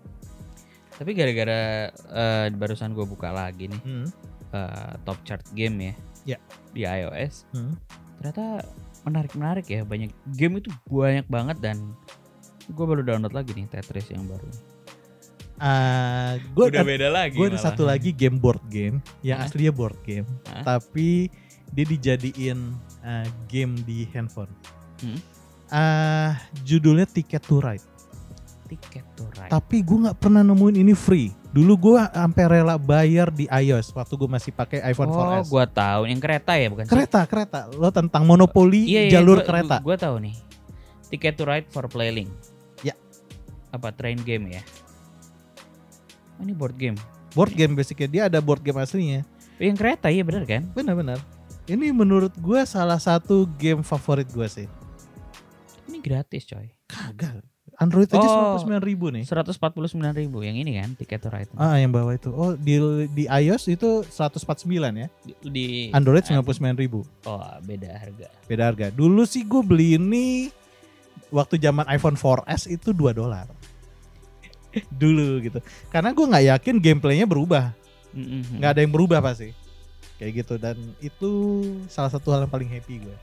Tapi 0.94 1.12
gara-gara 1.14 1.88
eh, 1.88 2.48
barusan 2.52 2.92
gue 2.92 3.06
buka 3.06 3.32
lagi 3.32 3.66
nih 3.66 3.82
Hmm. 3.82 4.08
eh, 4.52 4.92
top 5.02 5.24
chart 5.24 5.48
game 5.52 5.80
ya. 5.82 5.94
Ya. 6.28 6.38
Di 6.70 6.84
iOS. 6.84 7.48
Hmm. 7.50 7.80
Ternyata 8.18 8.68
menarik-menarik 9.02 9.66
ya 9.66 9.82
banyak 9.82 10.10
game 10.34 10.62
itu 10.62 10.70
banyak 10.86 11.26
banget 11.26 11.58
dan 11.60 11.78
gue 12.70 12.86
baru 12.86 13.02
download 13.02 13.34
lagi 13.34 13.52
nih 13.54 13.66
Tetris 13.68 14.08
yang 14.10 14.26
baru. 14.26 14.48
Ah, 15.62 16.42
gue 16.42 16.74
Udah 16.74 16.82
beda 16.82 17.10
lagi. 17.14 17.38
gue 17.38 17.46
ada 17.46 17.54
malah. 17.54 17.68
satu 17.70 17.86
lagi 17.86 18.10
game 18.10 18.42
board 18.42 18.62
game 18.66 18.98
yang 19.22 19.38
Hah? 19.38 19.46
aslinya 19.46 19.70
board 19.70 19.94
game 20.02 20.26
Hah? 20.50 20.66
tapi 20.66 21.30
dia 21.70 21.86
dijadiin 21.86 22.74
eh, 23.02 23.28
game 23.46 23.78
di 23.86 24.10
handphone. 24.10 24.50
Hmm. 25.02 25.22
Ah, 25.70 26.34
judulnya 26.66 27.06
Ticket 27.06 27.46
to 27.46 27.62
Ride. 27.62 27.86
Ticket 28.68 29.06
to 29.14 29.30
Ride. 29.38 29.54
Tapi 29.54 29.86
gue 29.86 29.98
nggak 30.02 30.18
pernah 30.18 30.42
nemuin 30.42 30.82
ini 30.82 30.94
free. 30.94 31.30
Dulu 31.52 31.74
gue 31.76 32.00
sampai 32.16 32.44
rela 32.48 32.80
bayar 32.80 33.28
di 33.28 33.44
iOS 33.44 33.92
waktu 33.92 34.16
gue 34.16 34.30
masih 34.32 34.56
pakai 34.56 34.80
iPhone 34.88 35.12
oh, 35.12 35.44
4S. 35.44 35.52
gue 35.52 35.66
tahu 35.76 36.02
yang 36.08 36.20
kereta 36.24 36.56
ya 36.56 36.68
bukan 36.72 36.88
sih? 36.88 36.92
Kereta, 36.96 37.28
kereta. 37.28 37.60
Lo 37.76 37.92
tentang 37.92 38.24
monopoli 38.24 38.88
Iya, 38.88 39.12
iya, 39.12 39.20
jalur 39.20 39.44
gua- 39.44 39.48
kereta. 39.52 39.76
Gue 39.84 40.00
tahu 40.00 40.16
nih. 40.24 40.36
Ticket 41.12 41.36
to 41.36 41.44
Ride 41.44 41.68
for 41.68 41.92
Playlink. 41.92 42.32
Ya. 42.88 42.96
Apa 43.76 43.92
train 43.92 44.16
game 44.24 44.56
ya? 44.56 44.64
Oh, 46.40 46.48
ini 46.48 46.56
board 46.56 46.80
game. 46.80 46.96
Board 47.36 47.52
game 47.52 47.76
basicnya 47.76 48.08
dia 48.08 48.22
ada 48.32 48.40
board 48.40 48.64
game 48.64 48.80
aslinya. 48.80 49.28
Oh, 49.60 49.64
yang 49.68 49.76
kereta 49.76 50.08
iya 50.08 50.24
bener 50.24 50.48
kan? 50.48 50.72
Benar-benar. 50.72 51.20
Ini 51.68 51.92
menurut 51.92 52.32
gue 52.40 52.64
salah 52.64 52.98
satu 52.98 53.44
game 53.60 53.84
favorit 53.84 54.32
gue 54.32 54.48
sih. 54.48 54.68
Ini 55.92 56.00
gratis 56.00 56.48
coy. 56.48 56.72
Kagak. 56.88 57.44
Android 57.82 58.06
aja 58.06 58.22
Oh. 58.22 58.62
99 58.62 58.78
ribu 58.86 59.10
nih. 59.10 59.26
149 59.26 59.90
ribu 60.14 60.46
yang 60.46 60.54
ini 60.54 60.78
kan 60.78 60.94
Ticket 60.94 61.18
to 61.18 61.34
Ride. 61.34 61.50
Ah, 61.58 61.82
yang 61.82 61.90
bawah 61.90 62.14
itu. 62.14 62.30
Oh, 62.30 62.54
di 62.54 62.78
di 63.10 63.26
iOS 63.26 63.74
itu 63.74 64.06
149 64.06 64.70
ya. 64.94 65.08
Di, 65.26 65.34
di 65.50 65.66
Android 65.90 66.22
99 66.22 66.78
ribu. 66.78 67.02
Oh 67.26 67.42
beda 67.66 67.90
harga. 67.98 68.28
Beda 68.46 68.64
harga. 68.70 68.86
Dulu 68.94 69.26
sih 69.26 69.42
gue 69.42 69.66
beli 69.66 69.98
ini 69.98 70.54
waktu 71.34 71.58
zaman 71.58 71.90
iPhone 71.90 72.14
4S 72.14 72.70
itu 72.70 72.94
2 72.94 73.18
dolar. 73.18 73.50
dulu 75.02 75.42
gitu. 75.42 75.60
Karena 75.90 76.14
gue 76.14 76.26
nggak 76.26 76.46
yakin 76.56 76.76
gameplaynya 76.80 77.28
berubah, 77.28 77.76
nggak 78.56 78.72
ada 78.72 78.80
yang 78.80 78.94
berubah 78.94 79.20
pasti. 79.20 79.52
Kayak 80.16 80.46
gitu 80.46 80.56
dan 80.62 80.78
itu 81.02 81.32
salah 81.90 82.14
satu 82.14 82.30
hal 82.30 82.46
yang 82.46 82.52
paling 82.54 82.70
happy 82.70 83.02
gue. 83.02 83.18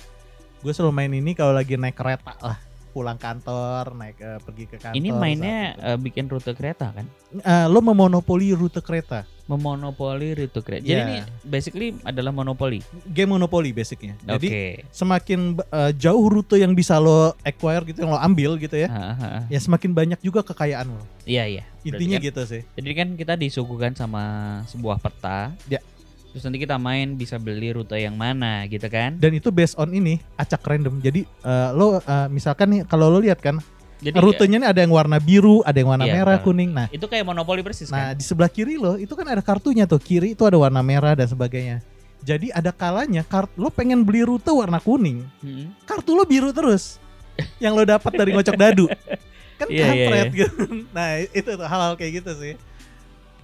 Gue 0.60 0.72
selalu 0.74 0.92
main 0.92 1.12
ini 1.14 1.32
kalau 1.32 1.54
lagi 1.54 1.78
naik 1.78 1.94
kereta 1.94 2.34
lah, 2.42 2.58
pulang 2.88 3.14
kantor, 3.14 3.92
naik 3.92 4.16
eh, 4.16 4.38
pergi 4.38 4.64
ke 4.64 4.76
kantor. 4.76 4.94
Ini 4.94 5.08
mainnya 5.10 5.58
eh, 5.74 5.96
bikin 5.96 6.26
rute 6.26 6.52
kereta 6.52 6.90
kan? 6.90 7.06
Eh, 7.34 7.66
lo 7.66 7.78
memonopoli 7.78 8.50
rute 8.50 8.78
kereta, 8.78 9.22
Memonopoli 9.44 10.32
rute 10.34 10.60
kereta. 10.60 10.80
Jadi 10.80 10.92
Iya. 10.92 11.04
ini 11.04 11.16
basically 11.42 11.96
adalah 12.02 12.30
monopoli. 12.30 12.84
game 13.06 13.30
monopoli 13.30 13.70
basicnya. 13.70 14.12
Oke. 14.22 14.32
Jadi 14.34 14.48
semakin 14.88 15.40
eh, 15.58 15.92
jauh 15.94 16.26
rute 16.26 16.56
yang 16.56 16.72
bisa 16.72 16.96
lo 16.96 17.32
acquire 17.40 17.84
gitu, 17.84 18.02
yang 18.02 18.12
lo 18.12 18.18
ambil 18.18 18.56
gitu 18.56 18.76
ya, 18.76 18.88
Ha, 18.88 19.00
ha, 19.10 19.14
ha. 19.14 19.40
ya 19.46 19.58
semakin 19.58 19.90
banyak 19.90 20.20
juga 20.20 20.40
kekayaan 20.42 20.88
lo. 20.88 21.00
Iya 21.24 21.44
iya. 21.46 21.64
Berarti 21.78 21.88
Intinya 21.96 22.18
kan- 22.18 22.26
gitu 22.26 22.42
sih. 22.44 22.62
Jadi 22.70 22.90
kan 22.92 23.08
kita 23.14 23.34
disuguhkan 23.34 23.92
sama 23.92 24.22
sebuah 24.66 24.96
peta. 24.98 25.52
Ya. 25.66 25.80
Terus 26.28 26.42
nanti 26.44 26.58
kita 26.60 26.76
main 26.76 27.16
bisa 27.16 27.40
beli 27.40 27.72
rute 27.72 27.96
yang 27.96 28.14
mana 28.14 28.68
gitu 28.68 28.84
kan? 28.92 29.16
Dan 29.16 29.32
itu 29.40 29.48
based 29.48 29.74
on 29.80 29.88
ini 29.90 30.20
acak 30.36 30.60
random. 30.60 31.00
Jadi 31.00 31.24
eh, 31.24 31.68
lo 31.72 31.98
eh, 31.98 32.28
misalkan 32.28 32.68
nih 32.68 32.80
kalau 32.84 33.08
lo 33.08 33.18
lihat 33.18 33.40
kan 33.40 33.58
Jadi 33.98 34.14
rutenya 34.22 34.62
nih 34.62 34.68
ada 34.70 34.80
yang 34.86 34.94
warna 34.94 35.18
biru, 35.18 35.58
ada 35.66 35.74
yang 35.74 35.90
warna 35.90 36.06
Iya, 36.06 36.22
merah, 36.22 36.38
betul. 36.38 36.54
kuning. 36.54 36.70
Nah, 36.70 36.86
itu 36.94 37.02
kayak 37.10 37.24
monopoli 37.26 37.66
persis 37.66 37.90
nah 37.90 38.14
kan? 38.14 38.14
di 38.14 38.22
sebelah 38.22 38.46
kiri 38.46 38.78
lo 38.78 38.94
itu 38.94 39.10
kan 39.18 39.26
ada 39.26 39.42
kartunya 39.42 39.90
tuh. 39.90 39.98
Kiri 39.98 40.38
itu 40.38 40.46
ada 40.46 40.54
warna 40.54 40.78
merah 40.86 41.18
dan 41.18 41.26
sebagainya. 41.26 41.82
Jadi 42.22 42.54
ada 42.54 42.70
kalanya 42.70 43.26
kart 43.26 43.50
lo 43.58 43.72
pengen 43.74 44.06
beli 44.06 44.22
rute 44.22 44.50
warna 44.54 44.78
kuning, 44.78 45.26
Mm-mm. 45.42 45.74
kartu 45.82 46.14
lo 46.14 46.22
biru 46.22 46.54
terus. 46.54 47.02
yang 47.62 47.74
lo 47.74 47.82
dapat 47.82 48.12
dari 48.14 48.30
ngocok 48.34 48.54
dadu. 48.58 48.86
Kan 49.58 49.66
Iya, 49.66 49.74
iya, 49.74 49.90
kampret 49.90 50.26
gitu. 50.38 50.62
Nah, 50.94 51.08
itu 51.18 51.50
hal-hal 51.58 51.98
kayak 51.98 52.22
gitu 52.22 52.30
sih. 52.38 52.54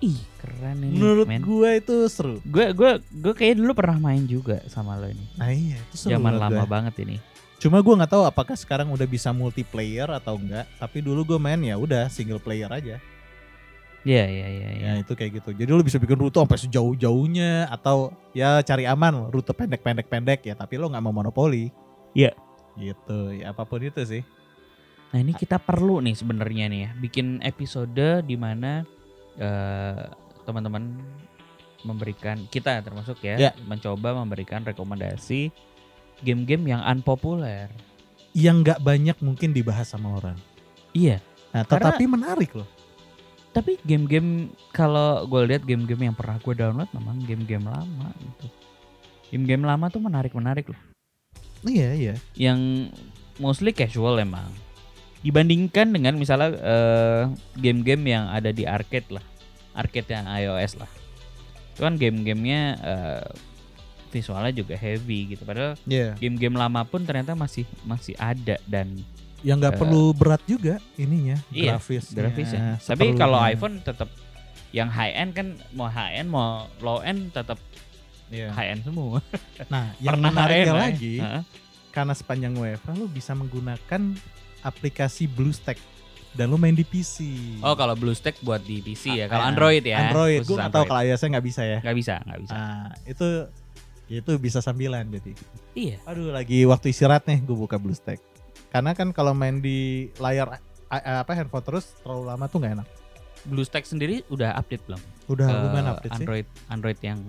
Ih 0.03 0.19
keren 0.43 0.79
ini. 0.83 0.99
Menurut 0.99 1.27
men. 1.31 1.43
gue 1.43 1.71
itu 1.79 1.97
seru. 2.11 2.43
gue 2.43 2.75
gue 2.75 2.91
gue 3.01 3.35
kayak 3.35 3.61
dulu 3.61 3.73
pernah 3.77 3.99
main 4.01 4.27
juga 4.27 4.65
sama 4.67 4.99
lo 4.99 5.07
ini. 5.07 5.27
Nah, 5.39 5.51
iya, 5.55 5.79
itu 5.79 5.95
seru. 5.95 6.19
Zaman 6.19 6.35
lama 6.39 6.65
gue. 6.65 6.71
banget 6.71 6.95
ini. 7.07 7.17
Cuma 7.63 7.81
gue 7.81 7.95
nggak 7.97 8.13
tahu 8.13 8.29
apakah 8.29 8.59
sekarang 8.59 8.93
udah 8.93 9.09
bisa 9.09 9.31
multiplayer 9.31 10.11
atau 10.11 10.37
enggak. 10.37 10.69
Tapi 10.77 11.01
dulu 11.01 11.25
gue 11.25 11.39
main 11.41 11.61
ya 11.63 11.79
udah 11.79 12.11
single 12.11 12.43
player 12.43 12.69
aja. 12.69 12.99
Iya 14.05 14.25
iya 14.29 14.47
iya. 14.53 14.69
iya. 14.77 14.91
Ya 14.93 15.01
itu 15.01 15.17
kayak 15.17 15.41
gitu. 15.41 15.57
Jadi 15.57 15.71
lu 15.73 15.81
bisa 15.81 15.97
bikin 15.97 16.21
rute 16.21 16.37
sampai 16.37 16.61
sejauh-jauhnya 16.61 17.73
atau 17.73 18.13
ya 18.37 18.61
cari 18.61 18.85
aman 18.85 19.33
rute 19.33 19.57
pendek-pendek-pendek 19.57 20.45
ya. 20.45 20.55
Tapi 20.59 20.77
lo 20.77 20.93
nggak 20.93 21.05
mau 21.09 21.15
monopoli. 21.17 21.73
Iya. 22.13 22.37
Gitu. 22.77 23.41
Ya 23.41 23.57
apa 23.57 23.65
pun 23.65 23.81
itu 23.81 24.05
sih. 24.05 24.21
Nah 25.15 25.23
ini 25.23 25.33
kita 25.33 25.57
perlu 25.57 26.05
nih 26.05 26.19
sebenarnya 26.19 26.67
nih 26.69 26.81
ya 26.85 26.91
bikin 26.99 27.39
episode 27.41 28.27
di 28.27 28.35
mana 28.35 28.83
teman-teman 30.45 31.01
memberikan 31.85 32.49
kita 32.49 32.81
termasuk 32.81 33.21
ya, 33.21 33.37
Ya. 33.37 33.51
mencoba 33.69 34.17
memberikan 34.17 34.65
rekomendasi 34.65 35.53
game-game 36.25 36.73
yang 36.73 36.81
unpopuler. 36.81 37.69
Yang 38.35 38.57
nggak 38.67 38.81
banyak 38.83 39.17
mungkin 39.21 39.53
dibahas 39.53 39.93
sama 39.93 40.17
orang. 40.17 40.39
Iya. 40.97 41.21
Nah, 41.55 41.63
Karena- 41.63 41.93
tetapi 41.93 42.05
menarik 42.09 42.51
loh. 42.57 42.67
Tapi 43.55 43.79
game-game 43.87 44.51
kalau 44.75 45.23
gue 45.31 45.47
lihat 45.47 45.63
game-game 45.63 46.11
yang 46.11 46.17
pernah 46.19 46.43
gue 46.43 46.55
download 46.59 46.91
memang 46.91 47.23
game-game 47.23 47.63
lama 47.63 48.11
gitu. 48.19 48.47
Game-game 49.31 49.63
lama 49.63 49.87
tuh 49.87 50.03
menarik-menarik 50.03 50.67
loh. 50.67 50.81
Iya 51.63 51.95
iya. 51.95 52.15
Yang 52.35 52.91
mostly 53.39 53.71
casual 53.71 54.19
emang. 54.19 54.51
Dibandingkan 55.25 55.89
dengan 55.89 56.15
misalnya 56.15 56.53
eh, 56.55 57.23
game-game 57.57 58.05
yang 58.07 58.29
ada 58.29 58.53
di 58.53 58.63
arcade 58.63 59.09
lah, 59.11 59.25
arcade 59.73 60.07
yang 60.07 60.29
iOS 60.29 60.77
lah. 60.77 60.91
Itu 61.73 61.81
kan 61.81 61.97
game-gamenya 61.97 62.61
eh, 62.77 63.27
visualnya 64.11 64.53
juga 64.53 64.77
heavy 64.77 65.33
gitu. 65.33 65.43
Padahal 65.43 65.75
Iya. 65.83 66.13
game-game 66.15 66.55
lama 66.55 66.85
pun 66.85 67.03
ternyata 67.03 67.33
masih 67.33 67.65
masih 67.83 68.15
ada 68.15 68.61
dan 68.65 69.01
Yang 69.41 69.57
nggak 69.61 69.75
Eh, 69.75 69.79
perlu 69.79 70.03
berat 70.13 70.43
juga 70.45 70.75
ininya. 70.95 71.37
Iya, 71.51 71.77
grafisnya. 71.77 72.17
grafisnya. 72.17 72.63
Tapi 72.79 73.13
kalau 73.15 73.37
iPhone 73.39 73.77
tetap 73.79 74.09
yang 74.71 74.89
high 74.89 75.13
end 75.15 75.33
kan 75.33 75.47
mau 75.71 75.85
high 75.85 76.17
end 76.17 76.29
mau 76.29 76.65
low 76.79 77.01
end 77.01 77.29
tetap 77.31 77.61
Iya. 78.29 78.49
high 78.51 78.73
end 78.73 78.83
semua. 78.83 79.21
Nah, 79.69 79.93
yang 80.05 80.17
menariknya 80.17 80.65
ya. 80.67 80.73
lagi 80.75 81.15
Heeh. 81.19 81.43
karena 81.91 82.13
sepanjang 82.13 82.53
WFH 82.53 82.89
lu 82.95 83.07
bisa 83.07 83.33
menggunakan 83.33 84.03
aplikasi 84.65 85.29
BlueStack 85.29 85.77
dan 86.33 86.49
lu 86.49 86.57
main 86.57 86.73
di 86.73 86.83
PC. 86.83 87.23
Oh 87.63 87.77
kalau 87.77 87.95
BlueStack 87.95 88.41
buat 88.41 88.59
di 88.59 88.81
PC 88.81 89.15
ya. 89.15 89.27
Kalau 89.29 89.45
Ah, 89.45 89.51
Android 89.53 89.85
ya. 89.85 90.09
Android. 90.09 90.43
Gue 90.43 90.57
nggak 90.57 90.67
tahu 90.67 90.83
Android. 90.83 90.91
kalau 90.91 91.01
iOS 91.07 91.23
nggak 91.23 91.47
bisa 91.47 91.63
ya. 91.63 91.79
nggak 91.79 91.97
bisa 91.97 92.15
nggak 92.21 92.41
bisa. 92.41 92.55
Nah, 92.55 92.89
itu 93.05 93.29
itu 94.07 94.31
bisa 94.37 94.59
sambilan 94.59 95.07
jadi. 95.09 95.33
Iya. 95.73 95.97
Aduh, 96.05 96.29
lagi 96.29 96.65
waktu 96.65 96.91
istirahat 96.91 97.25
nih 97.25 97.39
gue 97.41 97.55
buka 97.55 97.77
BlueStack. 97.77 98.19
Karena 98.69 98.91
kan 98.91 99.13
kalau 99.13 99.31
main 99.31 99.61
di 99.61 100.11
layar 100.19 100.59
a- 100.89 100.99
a- 100.99 101.23
apa 101.23 101.33
handphone 101.33 101.63
terus 101.63 101.95
terlalu 102.01 102.27
lama 102.27 102.45
tuh 102.45 102.59
nggak 102.59 102.75
enak. 102.75 102.89
BlueStack 103.45 103.85
sendiri 103.85 104.27
udah 104.27 104.57
update 104.57 104.83
belum? 104.85 105.01
Udah 105.29 105.47
lumayan 105.47 105.87
update 105.95 106.13
sih. 106.13 106.25
Android 106.25 106.47
Android 106.67 106.99
yang 106.99 107.21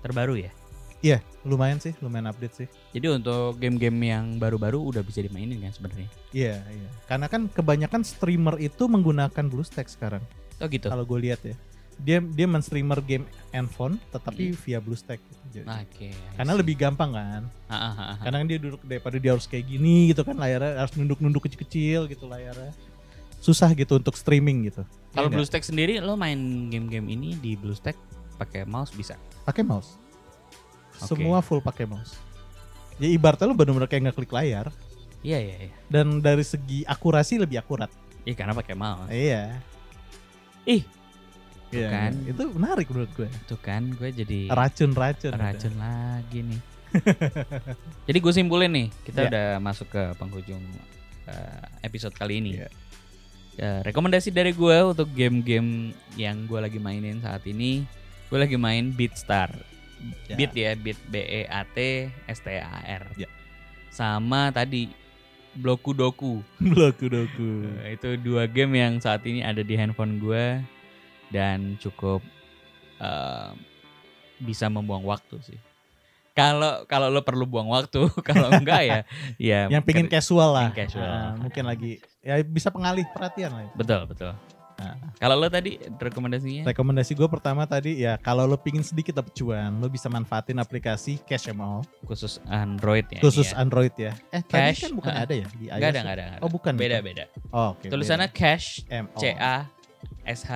terbaru 0.00 0.38
ya. 0.38 0.52
Iya, 1.00 1.24
lumayan 1.48 1.80
sih, 1.80 1.96
lumayan 2.04 2.28
update 2.28 2.54
sih. 2.54 2.66
Jadi 2.92 3.08
untuk 3.08 3.56
game-game 3.56 4.12
yang 4.12 4.36
baru-baru 4.36 4.76
udah 4.76 5.00
bisa 5.00 5.24
dimainin 5.24 5.56
kan 5.64 5.72
sebenarnya. 5.72 6.08
Iya, 6.30 6.60
iya. 6.60 6.88
Karena 7.08 7.24
kan 7.24 7.48
kebanyakan 7.48 8.04
streamer 8.04 8.60
itu 8.60 8.84
menggunakan 8.84 9.44
BlueStack 9.48 9.88
sekarang. 9.88 10.20
Oh 10.60 10.68
gitu. 10.68 10.92
Kalau 10.92 11.08
gue 11.08 11.18
lihat 11.24 11.40
ya. 11.40 11.56
Dia 12.00 12.20
dia 12.20 12.44
men-streamer 12.44 13.00
game 13.00 13.24
handphone 13.48 13.96
tetapi 14.08 14.52
via 14.56 14.76
BlueStack 14.76 15.20
gitu. 15.20 15.40
Jadi- 15.56 15.68
Nah, 15.68 15.80
Oke. 15.84 16.12
Karena 16.36 16.52
lebih 16.52 16.76
gampang 16.76 17.10
kan. 17.12 17.42
Ah, 17.68 17.76
ah. 17.92 18.16
Karena 18.20 18.44
dia 18.44 18.58
duduk 18.60 18.80
daripada 18.84 19.16
dia 19.16 19.32
harus 19.32 19.44
kayak 19.44 19.68
gini 19.68 20.08
gitu 20.08 20.20
kan 20.20 20.36
layarnya 20.36 20.80
harus 20.80 20.92
nunduk-nunduk 20.96 21.44
kecil-kecil 21.44 22.08
gitu 22.08 22.24
layarnya. 22.24 22.72
Susah 23.40 23.72
gitu 23.72 23.96
untuk 23.96 24.16
streaming 24.16 24.68
gitu. 24.68 24.84
Kalau? 25.16 25.32
BlueStack 25.32 25.64
sendiri 25.64 25.96
lo 25.96 26.12
main 26.12 26.36
game-game 26.68 27.08
ini 27.08 27.36
di 27.36 27.56
BlueStack 27.56 27.96
pakai 28.36 28.68
mouse 28.68 28.92
bisa. 28.92 29.16
pakai 29.40 29.64
mouse. 29.64 29.96
Oke. 31.00 31.08
Semua 31.08 31.40
full 31.40 31.60
pakai 31.60 31.88
mouse. 31.88 32.16
Ya 33.00 33.08
ibaratnya 33.08 33.48
lu 33.48 33.56
bener-bener 33.56 33.88
kayak 33.88 34.12
ngeklik 34.12 34.28
layar 34.30 34.68
Iya 35.20 35.36
iya 35.40 35.56
iya. 35.68 35.72
dan 35.88 36.20
dari 36.20 36.40
segi 36.40 36.84
akurasi 36.84 37.40
lebih 37.40 37.60
akurat. 37.60 37.88
Iya 38.24 38.34
karena 38.36 38.52
pakai 38.52 38.76
mouse. 38.76 39.08
Iya. 39.08 39.56
Ih. 40.64 40.84
Iya, 41.70 41.86
kan. 41.86 42.12
Itu 42.26 42.50
menarik 42.50 42.90
menurut 42.90 43.12
gue. 43.14 43.28
Tuh 43.46 43.56
kan 43.56 43.94
gue 43.94 44.10
jadi 44.10 44.50
Racun-racun. 44.50 45.32
ada. 45.32 45.54
racun 45.54 45.74
lagi 45.78 46.40
nih. 46.42 46.60
Jadi 48.10 48.18
gue 48.18 48.32
simpulin 48.34 48.66
nih, 48.74 48.88
kita 49.06 49.22
Iya. 49.22 49.28
udah 49.30 49.46
masuk 49.62 49.86
ke 49.88 50.02
penghujung 50.18 50.58
eh, 51.30 51.62
episode 51.86 52.10
kali 52.10 52.42
ini. 52.42 52.58
Iya. 52.58 52.68
Ya, 53.54 53.70
rekomendasi 53.86 54.34
dari 54.34 54.50
gue 54.50 54.76
untuk 54.82 55.06
game-game 55.14 55.94
yang 56.18 56.50
gue 56.50 56.58
lagi 56.58 56.82
mainin 56.82 57.22
saat 57.22 57.46
ini, 57.46 57.86
gue 58.26 58.38
lagi 58.40 58.58
main 58.58 58.90
Beatstar. 58.90 59.54
Ya. 60.28 60.36
Beat 60.38 60.52
ya, 60.56 60.70
Beat 60.78 60.98
B 61.08 61.14
E 61.20 61.42
A 61.46 61.62
T 61.68 62.08
S 62.26 62.40
T 62.40 62.48
A 62.56 62.80
R. 62.84 63.04
Ya. 63.20 63.28
Sama 63.92 64.48
tadi 64.54 64.88
Bloku 65.54 65.90
Doku. 65.90 66.40
Bloku-doku. 66.62 67.66
Eh, 67.82 67.98
itu 67.98 68.14
dua 68.22 68.46
game 68.46 68.78
yang 68.78 69.02
saat 69.02 69.26
ini 69.26 69.42
ada 69.42 69.66
di 69.66 69.74
handphone 69.74 70.22
gue 70.22 70.62
dan 71.34 71.74
cukup 71.82 72.22
eh, 73.02 73.50
bisa 74.40 74.70
membuang 74.70 75.04
waktu 75.04 75.36
sih. 75.42 75.58
Kalau 76.30 76.86
kalau 76.86 77.10
lo 77.10 77.26
perlu 77.26 77.44
buang 77.44 77.68
waktu, 77.68 78.06
kalau 78.28 78.48
enggak 78.54 78.82
ya 78.86 79.00
ya 79.52 79.60
Yang 79.68 79.84
pingin 79.84 80.06
casual 80.06 80.54
lah. 80.54 80.70
Casual. 80.72 81.04
Ah, 81.04 81.34
mungkin 81.36 81.66
lagi 81.66 81.98
ya 82.22 82.38
bisa 82.46 82.70
pengalih 82.70 83.04
perhatian 83.10 83.50
lah. 83.50 83.62
ya. 83.66 83.70
betul 83.74 84.00
betul. 84.06 84.32
Nah. 84.80 84.96
Kalau 85.20 85.36
lo 85.36 85.52
tadi 85.52 85.76
rekomendasinya 85.76 86.64
Rekomendasi 86.64 87.12
gue 87.12 87.28
pertama 87.28 87.68
tadi 87.68 88.00
ya 88.00 88.16
kalau 88.16 88.48
lo 88.48 88.56
pingin 88.56 88.80
sedikit 88.80 89.12
dapet 89.12 89.36
cuan, 89.36 89.76
lo 89.76 89.92
bisa 89.92 90.08
manfaatin 90.08 90.56
aplikasi 90.56 91.20
Cash 91.28 91.52
ML 91.52 91.84
khusus 92.08 92.40
Android 92.48 93.04
ya. 93.12 93.20
khusus 93.20 93.52
ya. 93.52 93.60
Android 93.60 93.92
ya. 93.92 94.16
Eh 94.32 94.40
Cash, 94.40 94.48
tadi 94.48 94.80
kan 94.88 94.92
bukan 94.96 95.12
ah. 95.12 95.22
ada 95.28 95.34
ya 95.36 95.46
di 95.52 95.68
iOS. 95.68 95.76
Enggak 95.76 95.90
ada, 95.92 95.92
ya? 95.92 96.00
enggak 96.00 96.16
ada, 96.16 96.24
enggak 96.24 96.38
ada. 96.40 96.44
Oh 96.44 96.48
bukan. 96.48 96.72
Beda 96.80 96.96
bukan. 96.96 97.08
beda. 97.12 97.24
Oh, 97.52 97.66
oke. 97.76 97.86
Tulisannya 97.92 98.28
beda. 98.32 98.40
Cash 98.40 98.66
ML. 98.88 99.20
C 99.20 99.24
A 99.36 99.56
S 100.24 100.40
H 100.48 100.52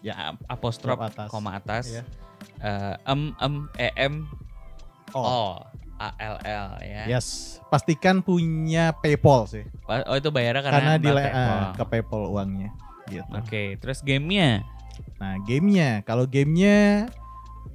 Ya. 0.00 0.32
apostrof 0.48 0.96
atas. 0.96 1.28
koma 1.28 1.60
atas 1.60 1.84
Iya. 1.92 2.02
eh, 2.64 2.94
em 3.12 3.20
em 3.36 3.54
e 3.76 3.88
m 4.08 4.14
Oh. 5.12 5.20
o 5.20 5.40
a 5.96 6.08
l 6.16 6.36
l 6.40 6.68
ya. 6.80 7.02
Yes. 7.08 7.58
Pastikan 7.68 8.20
punya 8.20 8.92
PayPal 8.96 9.48
sih. 9.48 9.64
Oh 9.84 10.16
itu 10.16 10.28
bayarnya 10.28 10.60
karena, 10.64 10.76
Karena 10.76 10.92
di 10.96 11.08
ah, 11.08 11.16
PayPal. 11.16 11.60
ke 11.76 11.84
PayPal 11.92 12.22
uangnya. 12.32 12.70
Gitu. 13.06 13.30
Oke, 13.30 13.78
terus 13.78 14.02
gamenya 14.02 14.66
Nah, 15.16 15.40
gamenya, 15.44 16.04
kalau 16.04 16.28
gamenya 16.28 17.08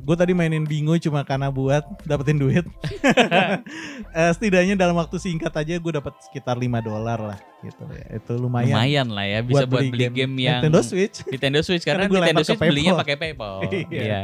gue 0.01 0.15
tadi 0.17 0.33
mainin 0.33 0.65
bingo 0.65 0.97
cuma 0.97 1.21
karena 1.21 1.53
buat 1.53 1.85
dapetin 2.05 2.37
duit. 2.41 2.65
Eh, 4.11 4.31
setidaknya 4.35 4.75
dalam 4.75 4.99
waktu 4.99 5.15
singkat 5.23 5.55
aja 5.55 5.79
gue 5.79 5.93
dapat 5.95 6.11
sekitar 6.27 6.59
5 6.59 6.67
dolar 6.83 7.15
lah 7.15 7.39
gitu 7.63 7.87
ya. 7.95 8.19
Itu 8.19 8.35
lumayan. 8.35 8.75
Lumayan 8.75 9.07
lah 9.07 9.23
ya 9.23 9.39
bisa 9.39 9.63
buat, 9.63 9.87
beli, 9.87 10.11
game, 10.11 10.35
yang 10.35 10.59
Nintendo 10.59 10.83
Switch. 10.83 11.23
Nintendo 11.31 11.63
Switch 11.63 11.85
karena, 11.87 12.11
Karena 12.11 12.27
Nintendo 12.27 12.43
Switch 12.43 12.59
belinya 12.59 12.91
PayPal. 12.91 13.01
pakai 13.07 13.15
PayPal. 13.15 13.55
Iya. 13.71 14.03
Iya. 14.03 14.21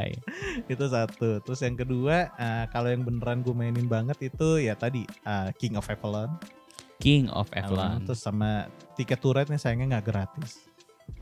itu 0.68 0.86
satu. 0.92 1.40
Terus 1.40 1.60
yang 1.64 1.80
kedua, 1.80 2.36
eh, 2.36 2.66
kalau 2.76 2.92
yang 2.92 3.08
beneran 3.08 3.48
gue 3.48 3.56
mainin 3.56 3.88
banget 3.88 4.28
itu 4.28 4.60
ya 4.60 4.76
tadi 4.76 5.08
eh, 5.08 5.50
King 5.56 5.80
of 5.80 5.88
Avalon. 5.88 6.36
King 7.00 7.32
of 7.32 7.48
Avalon. 7.56 8.04
Terus 8.04 8.20
sama 8.20 8.68
tiket 9.00 9.24
turretnya 9.24 9.56
sayangnya 9.56 9.98
nggak 9.98 10.06
gratis. 10.12 10.67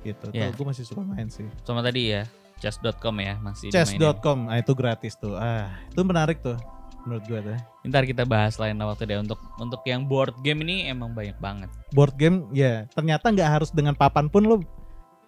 Gitu. 0.03 0.25
Iya. 0.31 0.51
Tuh 0.53 0.61
gue 0.61 0.65
masih 0.71 0.83
suka 0.85 1.01
main 1.01 1.27
sih. 1.29 1.45
Sama 1.65 1.81
tadi 1.81 2.13
ya, 2.13 2.23
chess.com 2.61 3.15
ya 3.19 3.35
masih. 3.41 3.69
Chess.com, 3.73 4.49
ah 4.49 4.57
itu 4.61 4.73
gratis 4.77 5.17
tuh. 5.17 5.33
Ah, 5.35 5.69
itu 5.89 6.01
menarik 6.05 6.39
tuh 6.41 6.57
menurut 7.05 7.23
gue 7.29 7.39
tuh. 7.39 7.57
Ntar 7.85 8.03
kita 8.09 8.25
bahas 8.25 8.57
lain 8.57 8.81
waktu 8.81 9.05
deh 9.05 9.21
untuk 9.21 9.37
untuk 9.61 9.85
yang 9.85 10.09
board 10.09 10.33
game 10.41 10.65
ini 10.65 10.89
emang 10.89 11.13
banyak 11.13 11.37
banget. 11.37 11.69
Board 11.93 12.17
game 12.17 12.49
ya 12.51 12.89
ternyata 12.97 13.29
nggak 13.29 13.49
harus 13.61 13.69
dengan 13.69 13.93
papan 13.93 14.25
pun 14.27 14.43
lo 14.43 14.57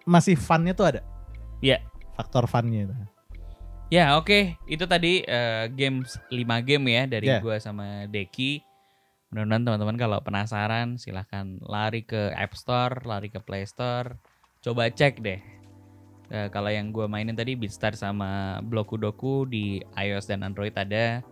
masih 0.02 0.34
funnya 0.34 0.74
tuh 0.74 0.90
ada. 0.90 1.00
Iya. 1.62 1.78
Faktor 2.18 2.50
funnya 2.50 2.90
itu. 2.90 2.94
Ya 3.88 4.20
oke, 4.20 4.58
itu 4.68 4.84
tadi 4.84 5.24
eh, 5.24 5.64
games 5.72 6.20
5 6.28 6.44
game 6.66 6.84
ya 6.92 7.02
dari 7.08 7.26
Ya. 7.30 7.40
gua 7.40 7.56
sama 7.56 8.04
Deki. 8.10 8.60
Mudah-mudahan 9.32 9.64
teman-teman 9.64 9.96
kalau 9.96 10.18
penasaran 10.20 10.96
silahkan 11.00 11.56
lari 11.64 12.04
ke 12.04 12.32
App 12.36 12.52
Store, 12.56 13.00
lari 13.04 13.32
ke 13.32 13.40
Play 13.40 13.64
Store, 13.64 14.16
coba 14.62 14.90
cek 14.90 15.22
deh. 15.22 15.40
Eh, 16.28 16.48
kalau 16.52 16.68
yang 16.68 16.92
gua 16.92 17.08
mainin 17.08 17.32
tadi 17.32 17.56
Beatstar 17.56 17.96
sama 17.96 18.60
Blokudoku 18.60 19.48
di 19.48 19.80
iOS 19.96 20.28
dan 20.28 20.44
Android 20.44 20.76
ada. 20.76 21.24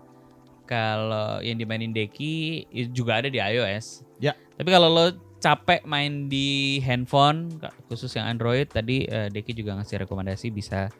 Kalau 0.66 1.38
yang 1.46 1.60
dimainin 1.60 1.94
Deki 1.94 2.66
juga 2.90 3.22
ada 3.22 3.28
di 3.30 3.38
iOS. 3.38 4.02
Ya. 4.18 4.34
Tapi 4.58 4.66
kalau 4.72 4.90
lo 4.90 5.06
capek 5.38 5.84
main 5.86 6.32
di 6.32 6.80
handphone, 6.82 7.60
khusus 7.86 8.10
yang 8.16 8.26
Android 8.26 8.66
tadi 8.66 9.06
eh, 9.06 9.28
Deki 9.30 9.52
juga 9.52 9.78
ngasih 9.78 10.08
rekomendasi 10.08 10.50
bisa 10.50 10.90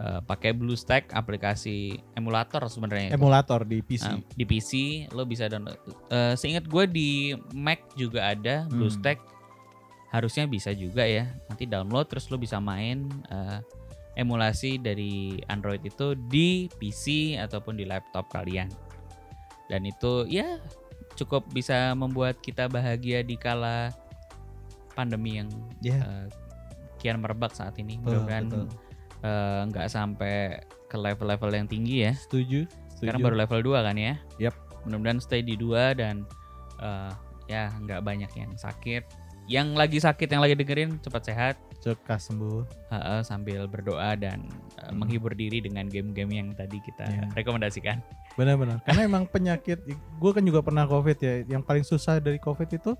eh, 0.00 0.20
pakai 0.26 0.56
BlueStack 0.56 1.12
aplikasi 1.14 2.02
emulator 2.18 2.66
sebenarnya. 2.66 3.14
itu. 3.14 3.20
Emulator 3.20 3.62
di 3.62 3.78
PC. 3.84 4.10
Nah, 4.10 4.18
di 4.34 4.44
PC 4.48 4.70
lo 5.12 5.22
bisa 5.22 5.46
download. 5.46 5.76
Eh, 6.10 6.34
seingat 6.34 6.66
gue 6.66 6.84
di 6.88 7.10
Mac 7.52 7.84
juga 7.94 8.32
ada 8.32 8.64
Hmm. 8.66 8.80
Harusnya 10.16 10.48
bisa 10.48 10.72
juga 10.72 11.04
ya. 11.04 11.28
Nanti 11.52 11.68
download 11.68 12.08
terus 12.08 12.32
lo 12.32 12.40
bisa 12.40 12.56
main 12.56 13.04
eh, 13.28 13.60
emulasi 14.16 14.80
dari 14.80 15.36
Android 15.52 15.84
itu 15.84 16.16
di 16.16 16.72
PC 16.80 17.36
ataupun 17.36 17.76
di 17.76 17.84
laptop 17.84 18.32
kalian. 18.32 18.72
Dan 19.68 19.84
itu 19.84 20.24
ya 20.24 20.56
cukup 21.20 21.44
bisa 21.52 21.92
membuat 21.92 22.40
kita 22.40 22.64
bahagia 22.72 23.20
di 23.20 23.36
kala 23.36 23.92
pandemi 24.96 25.36
yang 25.44 25.52
Ya, 25.84 26.00
eh, 26.00 26.26
kian 26.96 27.20
merebak 27.20 27.52
saat 27.52 27.76
ini. 27.76 28.00
Mudah-mudahan 28.00 28.44
eh, 29.20 29.60
nggak 29.68 29.88
sampai 29.92 30.64
ke 30.88 30.96
level-level 30.96 31.52
yang 31.52 31.68
tinggi 31.68 32.08
ya. 32.08 32.16
Setuju. 32.16 32.64
Sekarang 32.96 33.20
setuju. 33.20 33.26
baru 33.28 33.36
level 33.44 33.60
2 33.76 33.86
kan 33.86 33.96
ya. 34.00 34.14
Yap. 34.40 34.56
Mudah-mudahan 34.88 35.20
stay 35.20 35.44
di 35.44 35.60
2 35.60 36.00
dan 36.00 36.24
eh, 36.80 37.12
ya 37.52 37.68
nggak 37.84 38.00
banyak 38.00 38.32
yang 38.32 38.56
sakit. 38.56 39.04
Yang 39.46 39.68
lagi 39.72 39.98
sakit 39.98 40.26
yang 40.26 40.42
lagi 40.42 40.54
dengerin 40.54 40.98
cepat 40.98 41.22
sehat 41.24 41.54
Cepat 41.76 42.18
sembuh. 42.18 42.66
eh, 42.90 43.22
sambil 43.22 43.64
berdoa 43.64 44.14
dan 44.14 44.42
eh, 44.76 44.90
Hmm. 44.90 44.98
menghibur 44.98 45.32
diri 45.32 45.58
dengan 45.58 45.86
game-game 45.86 46.30
yang 46.32 46.48
tadi 46.52 46.82
kita 46.82 47.06
Iya. 47.06 47.30
rekomendasikan. 47.32 48.02
Benar-benar. 48.34 48.82
Karena 48.82 49.06
emang 49.06 49.24
penyakit, 49.24 49.86
gue 49.88 50.30
kan 50.30 50.42
juga 50.42 50.60
pernah 50.60 50.82
covid 50.84 51.14
ya. 51.16 51.34
Yang 51.46 51.62
paling 51.62 51.84
susah 51.84 52.18
dari 52.18 52.36
covid 52.36 52.66
itu 52.68 52.92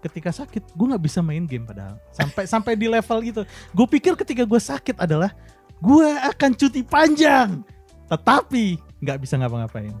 ketika 0.00 0.28
sakit, 0.30 0.72
gue 0.72 0.86
nggak 0.86 1.00
bisa 1.00 1.20
main 1.20 1.44
game 1.44 1.64
padahal. 1.64 2.00
Sampai 2.10 2.44
sampai 2.44 2.72
di 2.74 2.88
level 2.88 3.20
itu. 3.20 3.40
Gue 3.70 3.86
pikir 3.86 4.16
ketika 4.16 4.42
gue 4.42 4.58
sakit 4.58 4.96
adalah 4.98 5.32
gue 5.78 6.08
akan 6.24 6.50
cuti 6.54 6.80
panjang, 6.80 7.60
tetapi 8.06 8.80
nggak 9.00 9.18
bisa 9.20 9.36
ngapa-ngapain. 9.36 9.92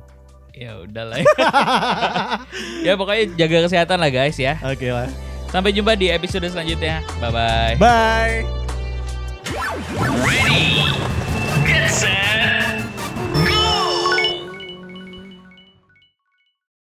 Ya 0.52 0.76
udahlah. 0.78 1.18
ya 2.80 2.94
pokoknya 3.00 3.24
jaga 3.34 3.58
kesehatan 3.64 3.98
lah 4.00 4.08
guys 4.08 4.36
ya. 4.36 4.56
Oke 4.64 4.88
lah. 4.88 5.08
Sampai 5.54 5.70
jumpa 5.70 5.94
di 5.94 6.10
episode 6.10 6.50
selanjutnya. 6.50 6.98
Bye 7.22 7.30
bye. 7.30 7.74
Bye. 7.78 8.42
Ready, 10.02 10.82
get 11.62 11.86
set. 11.86 12.43